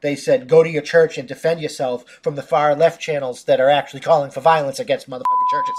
They 0.00 0.16
said 0.16 0.48
go 0.48 0.62
to 0.62 0.70
your 0.70 0.82
church 0.82 1.18
and 1.18 1.26
defend 1.26 1.60
yourself 1.60 2.04
from 2.22 2.34
the 2.36 2.42
far 2.42 2.74
left 2.74 3.00
channels 3.00 3.44
that 3.44 3.60
are 3.60 3.70
actually 3.70 4.00
calling 4.00 4.30
for 4.30 4.40
violence 4.40 4.78
against 4.78 5.08
motherfucking 5.08 5.50
churches. 5.50 5.74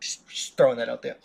Just, 0.00 0.56
throwing 0.56 0.78
that 0.78 0.88
out 0.88 1.02
there. 1.02 1.16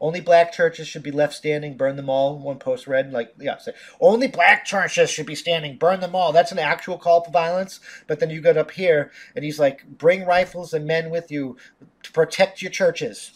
Only 0.00 0.20
black 0.20 0.52
churches 0.52 0.88
should 0.88 1.04
be 1.04 1.12
left 1.12 1.34
standing, 1.34 1.76
burn 1.76 1.94
them 1.94 2.10
all. 2.10 2.36
One 2.36 2.58
post 2.58 2.88
read, 2.88 3.12
like, 3.12 3.32
yeah, 3.38 3.58
say, 3.58 3.72
only 4.00 4.26
black 4.26 4.64
churches 4.64 5.08
should 5.08 5.24
be 5.24 5.36
standing, 5.36 5.76
burn 5.76 6.00
them 6.00 6.16
all. 6.16 6.32
That's 6.32 6.50
an 6.50 6.58
actual 6.58 6.98
call 6.98 7.22
for 7.22 7.30
violence. 7.30 7.78
But 8.08 8.18
then 8.18 8.30
you 8.30 8.40
get 8.40 8.56
up 8.56 8.72
here, 8.72 9.12
and 9.36 9.44
he's 9.44 9.60
like, 9.60 9.86
bring 9.86 10.26
rifles 10.26 10.74
and 10.74 10.84
men 10.84 11.10
with 11.10 11.30
you 11.30 11.56
to 12.02 12.12
protect 12.12 12.60
your 12.60 12.72
churches 12.72 13.32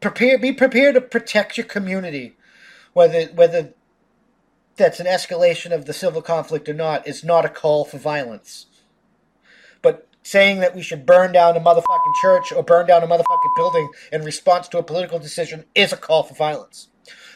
prepare 0.00 0.38
be 0.38 0.52
prepared 0.52 0.94
to 0.94 1.00
protect 1.00 1.56
your 1.56 1.66
community 1.66 2.36
whether 2.92 3.26
whether 3.26 3.74
that's 4.76 5.00
an 5.00 5.06
escalation 5.06 5.72
of 5.72 5.84
the 5.84 5.92
civil 5.92 6.22
conflict 6.22 6.68
or 6.68 6.74
not 6.74 7.06
is 7.06 7.22
not 7.22 7.44
a 7.44 7.50
call 7.50 7.84
for 7.84 7.98
violence. 7.98 8.66
But 9.82 10.08
saying 10.22 10.60
that 10.60 10.74
we 10.74 10.82
should 10.82 11.06
burn 11.06 11.32
down 11.32 11.56
a 11.56 11.60
motherfucking 11.60 12.14
church 12.22 12.52
or 12.52 12.62
burn 12.62 12.86
down 12.86 13.02
a 13.02 13.06
motherfucking 13.06 13.56
building 13.56 13.90
in 14.12 14.24
response 14.24 14.68
to 14.68 14.78
a 14.78 14.82
political 14.82 15.18
decision 15.18 15.64
is 15.74 15.92
a 15.92 15.96
call 15.96 16.22
for 16.22 16.34
violence 16.34 16.89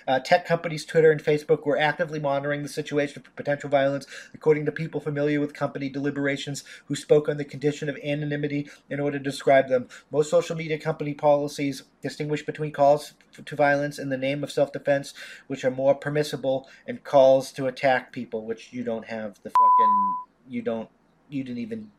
uh, 0.07 0.19
tech 0.21 0.47
companies 0.47 0.85
Twitter 0.85 1.11
and 1.11 1.23
Facebook 1.23 1.65
were 1.65 1.79
actively 1.79 2.19
monitoring 2.21 2.63
the 2.63 2.69
situation 2.69 3.23
for 3.23 3.31
potential 3.31 3.71
violence, 3.71 4.07
according 4.35 4.67
to 4.67 4.73
people 4.73 5.01
familiar 5.01 5.41
with 5.41 5.55
company 5.55 5.89
deliberations 5.89 6.65
who 6.87 6.95
spoke 6.95 7.29
on 7.29 7.37
the 7.37 7.45
condition 7.45 7.89
of 7.89 7.97
anonymity 8.05 8.69
in 8.91 9.01
order 9.01 9.19
to 9.19 9.25
describe 9.25 9.69
them. 9.69 9.89
Most 10.11 10.31
social 10.31 10.57
media 10.57 10.79
company 10.79 11.15
policies 11.15 11.83
distinguish 12.03 12.45
between 12.45 12.73
calls 12.73 13.15
to 13.45 13.57
violence 13.57 13.99
in 13.99 14.09
the 14.11 14.17
name 14.17 14.45
of 14.45 14.53
self 14.53 14.73
defense, 14.73 15.15
which 15.47 15.65
are 15.65 15.71
more 15.71 15.95
permissible, 15.95 16.69
and 16.87 17.05
calls 17.05 17.53
to 17.53 17.67
attack 17.67 18.13
people, 18.13 18.45
which 18.45 18.73
you 18.73 18.85
don't 18.85 19.07
have 19.07 19.35
the 19.43 19.51
fucking. 19.51 20.15
You 20.49 20.63
don't. 20.63 20.89
You 21.29 21.43
didn't 21.43 21.59
even 21.59 21.91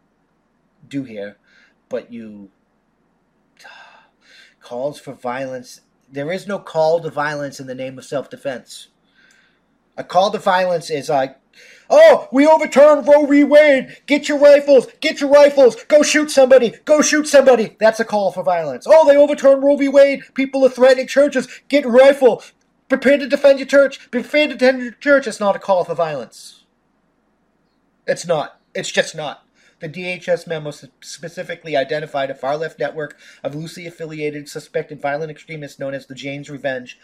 do 0.88 1.04
here, 1.04 1.38
but 1.90 2.12
you. 2.12 2.50
Calls 4.62 5.00
for 5.00 5.14
violence 5.14 5.82
there 6.12 6.32
is 6.32 6.48
no 6.48 6.60
call 6.60 7.00
to 7.02 7.10
violence 7.10 7.60
in 7.60 7.68
the 7.68 7.76
name 7.76 7.98
of 7.98 8.06
self 8.06 8.30
defense. 8.30 8.90
A 9.98 10.04
call 10.04 10.32
to 10.32 10.40
violence 10.40 10.90
is 10.90 11.10
like, 11.10 11.40
oh, 11.90 12.28
we 12.32 12.46
overturned 12.46 13.08
Roe 13.08 13.26
v. 13.26 13.44
Wade. 13.44 13.98
Get 14.08 14.28
your 14.28 14.40
rifles. 14.40 14.88
Get 15.00 15.22
your 15.22 15.30
rifles. 15.30 15.76
Go 15.86 16.04
shoot 16.04 16.30
somebody. 16.30 16.74
Go 16.84 17.02
shoot 17.02 17.28
somebody. 17.28 17.78
That's 17.80 18.00
a 18.00 18.06
call 18.06 18.32
for 18.32 18.44
violence. 18.44 18.86
Oh, 18.90 19.08
they 19.08 19.16
overturned 19.16 19.64
Roe 19.64 19.78
v. 19.78 19.88
Wade. 19.88 20.22
People 20.34 20.66
are 20.66 20.70
threatening 20.70 21.08
churches. 21.08 21.48
Get 21.70 21.86
rifle. 21.86 22.44
Prepare 22.90 23.20
to 23.20 23.28
defend 23.28 23.60
your 23.60 23.68
church. 23.68 24.12
Prepare 24.12 24.50
to 24.50 24.56
defend 24.56 24.82
your 24.84 24.92
church. 24.92 25.28
It's 25.28 25.40
not 25.40 25.56
a 25.56 25.60
call 25.60 25.86
for 25.86 25.96
violence. 25.96 26.66
It's 28.06 28.28
not. 28.28 28.60
It's 28.74 28.92
just 28.92 29.16
not. 29.16 29.45
The 29.86 30.02
DHS 30.02 30.48
memo 30.48 30.72
specifically 30.72 31.78
identified 31.78 32.32
a 32.32 32.34
far 32.34 32.58
left 32.58 32.80
network 32.80 33.20
of 33.44 33.54
loosely 33.54 33.86
affiliated 33.86 34.50
suspected 34.50 35.00
violent 35.00 35.30
extremists 35.30 35.78
known 35.78 35.94
as 35.94 36.08
the 36.08 36.16
Jane's 36.16 36.50
Revenge 36.50 36.98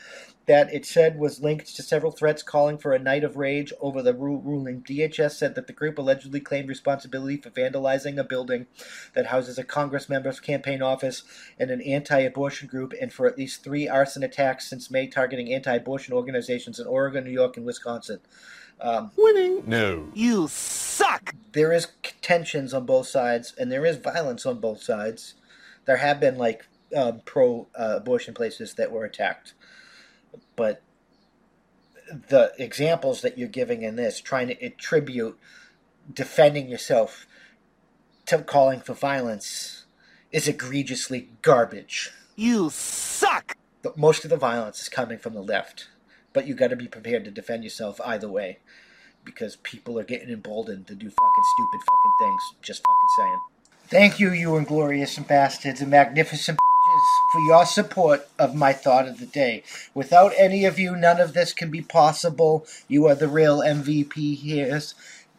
that 0.48 0.74
it 0.74 0.84
said 0.84 1.20
was 1.20 1.44
linked 1.44 1.76
to 1.76 1.84
several 1.84 2.12
threats 2.12 2.42
calling 2.42 2.80
for 2.80 2.94
a 2.94 3.00
night 3.00 3.24
of 3.24 3.38
rage 3.38 3.72
over 3.82 4.02
the 4.02 4.16
ruling. 4.16 4.82
DHS 4.82 5.34
said 5.34 5.54
that 5.54 5.68
the 5.68 5.74
group 5.74 6.00
allegedly 6.00 6.40
claimed 6.40 6.70
responsibility 6.70 7.38
for 7.38 7.52
vandalizing 7.52 8.18
a 8.18 8.24
building 8.24 8.66
that 9.14 9.28
houses 9.28 9.60
a 9.60 9.64
Congress 9.64 10.10
member's 10.10 10.40
campaign 10.40 10.82
office 10.82 11.22
and 11.60 11.70
an 11.70 11.82
anti 11.82 12.22
abortion 12.22 12.68
group, 12.68 12.96
and 13.00 13.14
for 13.14 13.28
at 13.28 13.38
least 13.38 13.64
three 13.64 13.88
arson 13.88 14.24
attacks 14.24 14.68
since 14.68 14.90
May 14.90 15.06
targeting 15.06 15.54
anti 15.54 15.76
abortion 15.76 16.16
organizations 16.16 16.80
in 16.80 16.88
Oregon, 16.88 17.26
New 17.26 17.30
York, 17.30 17.58
and 17.58 17.66
Wisconsin. 17.68 18.22
Um, 18.82 19.12
Winning? 19.16 19.64
No. 19.68 20.10
You 20.16 20.48
suck! 21.02 21.36
There 21.54 21.72
is 21.72 21.88
tensions 22.22 22.74
on 22.74 22.86
both 22.86 23.08
sides, 23.08 23.54
and 23.58 23.72
there 23.72 23.86
is 23.86 23.98
violence 23.98 24.46
on 24.46 24.60
both 24.60 24.82
sides. 24.82 25.36
There 25.86 25.98
have 25.98 26.20
been, 26.20 26.38
like, 26.38 26.66
um, 26.96 27.22
pro 27.26 27.68
uh, 27.78 27.96
abortion 27.98 28.34
places 28.34 28.76
that 28.76 28.92
were 28.92 29.06
attacked. 29.06 29.54
But 30.56 30.82
the 32.30 32.54
examples 32.58 33.22
that 33.22 33.38
you're 33.38 33.48
giving 33.48 33.82
in 33.82 33.96
this, 33.96 34.22
trying 34.22 34.48
to 34.48 34.66
attribute 34.66 35.38
defending 36.12 36.70
yourself 36.70 37.26
to 38.28 38.40
calling 38.40 38.82
for 38.82 38.94
violence, 38.94 39.86
is 40.32 40.48
egregiously 40.48 41.30
garbage. 41.42 42.12
You 42.36 42.70
suck! 42.70 43.58
Most 43.96 44.24
of 44.24 44.30
the 44.30 44.38
violence 44.38 44.82
is 44.82 44.90
coming 44.90 45.18
from 45.18 45.34
the 45.34 45.44
left 45.44 45.88
but 46.34 46.48
you 46.48 46.56
got 46.56 46.70
to 46.70 46.78
be 46.78 46.88
prepared 46.88 47.26
to 47.26 47.32
defend 47.32 47.64
yourself 47.64 48.00
either 48.06 48.30
way 48.30 48.60
because 49.24 49.58
people 49.58 50.00
are 50.00 50.04
getting 50.04 50.30
emboldened 50.30 50.88
to 50.88 50.96
do 50.96 51.10
fucking 51.10 51.44
stupid 51.56 51.82
fucking 51.86 52.14
things. 52.20 52.42
Just 52.62 52.82
fucking 52.82 53.10
saying. 53.18 53.40
Thank 53.88 54.20
you, 54.20 54.32
you 54.32 54.56
inglorious 54.56 55.20
bastards 55.20 55.82
and 55.82 55.92
magnificent 55.92 56.58
for 57.32 57.40
your 57.42 57.66
support 57.66 58.28
of 58.40 58.56
my 58.56 58.74
thought 58.74 59.08
of 59.08 59.20
the 59.20 59.26
day. 59.26 59.64
Without 59.94 60.34
any 60.38 60.66
of 60.66 60.80
you, 60.80 60.96
none 60.96 61.20
of 61.20 61.34
this 61.34 61.54
can 61.54 61.70
be 61.70 61.82
possible. 61.82 62.66
You 62.88 63.08
are 63.08 63.16
the 63.16 63.28
real 63.28 63.60
MVP 63.60 64.38
here. 64.38 64.82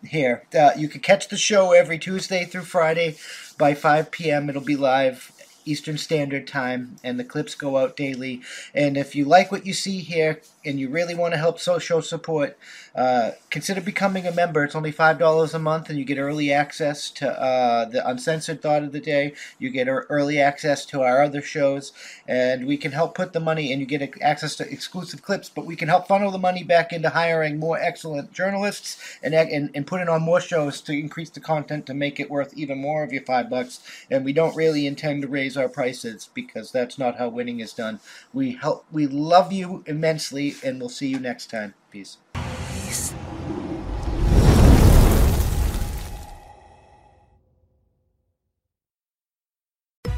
Here, 0.05 0.43
uh, 0.59 0.73
you 0.77 0.89
can 0.89 1.01
catch 1.01 1.29
the 1.29 1.37
show 1.37 1.73
every 1.73 1.99
Tuesday 1.99 2.45
through 2.45 2.65
Friday 2.65 3.17
by 3.57 3.75
5 3.75 4.11
p.m. 4.11 4.51
It'll 4.51 4.61
be 4.61 4.77
live 4.77 5.32
Eastern 5.65 5.99
Standard 5.99 6.47
Time, 6.47 6.97
and 7.03 7.19
the 7.19 7.25
clips 7.25 7.55
go 7.55 7.77
out 7.77 7.97
daily. 7.97 8.41
And 8.75 8.97
if 8.97 9.15
you 9.15 9.25
like 9.25 9.53
what 9.53 9.67
you 9.67 9.73
see 9.73 9.99
here 9.99 10.41
and 10.65 10.79
you 10.79 10.89
really 10.89 11.15
want 11.15 11.35
to 11.35 11.39
help 11.39 11.59
social 11.59 12.03
support, 12.03 12.57
uh, 12.95 13.33
consider 13.51 13.81
becoming 13.81 14.27
a 14.27 14.33
member. 14.33 14.65
It's 14.65 14.75
only 14.75 14.93
$5 14.93 15.55
a 15.55 15.59
month, 15.59 15.89
and 15.89 15.99
you 15.99 16.05
get 16.05 16.19
early 16.19 16.53
access 16.53 17.11
to 17.13 17.31
uh, 17.31 17.87
the 17.87 18.07
Uncensored 18.07 18.61
Thought 18.61 18.83
of 18.83 18.93
the 18.93 19.01
Day. 19.01 19.35
You 19.59 19.71
get 19.71 19.89
early 19.89 20.39
access 20.39 20.85
to 20.87 21.03
our 21.03 21.23
other 21.23 21.41
shows, 21.41 21.93
and 22.29 22.67
we 22.67 22.77
can 22.77 22.93
help 22.93 23.15
put 23.15 23.33
the 23.33 23.41
money, 23.41 23.73
and 23.73 23.81
you 23.81 23.87
get 23.87 24.21
access 24.21 24.57
to 24.57 24.71
exclusive 24.71 25.23
clips, 25.23 25.49
but 25.49 25.65
we 25.65 25.77
can 25.77 25.89
help 25.89 26.07
funnel 26.07 26.31
the 26.31 26.39
money 26.39 26.63
back 26.63 26.93
into 26.93 27.09
hiring 27.09 27.59
more 27.59 27.79
excellent 27.79 28.33
journalists 28.33 28.99
and, 29.23 29.35
and, 29.35 29.71
and 29.75 29.87
putting 29.87 30.09
on 30.09 30.23
more 30.23 30.41
shows 30.41 30.81
to 30.83 30.93
increase 30.93 31.31
the 31.31 31.41
content 31.41 31.87
to 31.87 31.95
make 31.95 32.21
it 32.21 32.31
worth 32.31 32.53
even 32.57 32.79
more 32.79 33.03
of 33.03 33.13
your 33.13 33.23
five 33.23 33.49
bucks. 33.49 33.81
And 34.11 34.25
we 34.25 34.33
don't 34.33 34.57
really 34.57 34.87
intend 34.87 35.23
to 35.23 35.29
raise 35.29 35.52
our 35.57 35.69
prices 35.69 36.31
because 36.35 36.73
that's 36.73 36.99
not 36.99 37.19
how 37.19 37.29
winning 37.29 37.61
is 37.61 37.73
done. 37.73 38.01
We 38.33 38.53
help. 38.53 38.85
We 38.91 39.07
love 39.07 39.53
you 39.53 39.85
immensely, 39.87 40.55
and 40.65 40.81
we'll 40.81 40.89
see 40.89 41.09
you 41.09 41.19
next 41.19 41.51
time. 41.51 41.75
Peace. 41.91 42.19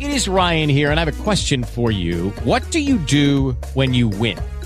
It 0.01 0.11
is 0.11 0.29
Ryan 0.29 0.69
here, 0.69 0.91
and 0.91 1.01
I 1.01 1.05
have 1.05 1.21
a 1.21 1.23
question 1.23 1.65
for 1.65 1.91
you. 1.91 2.31
What 2.45 2.69
do 2.71 2.81
you 2.81 2.99
do 2.99 3.53
when 3.75 3.95
you 3.95 4.09
win? 4.09 4.39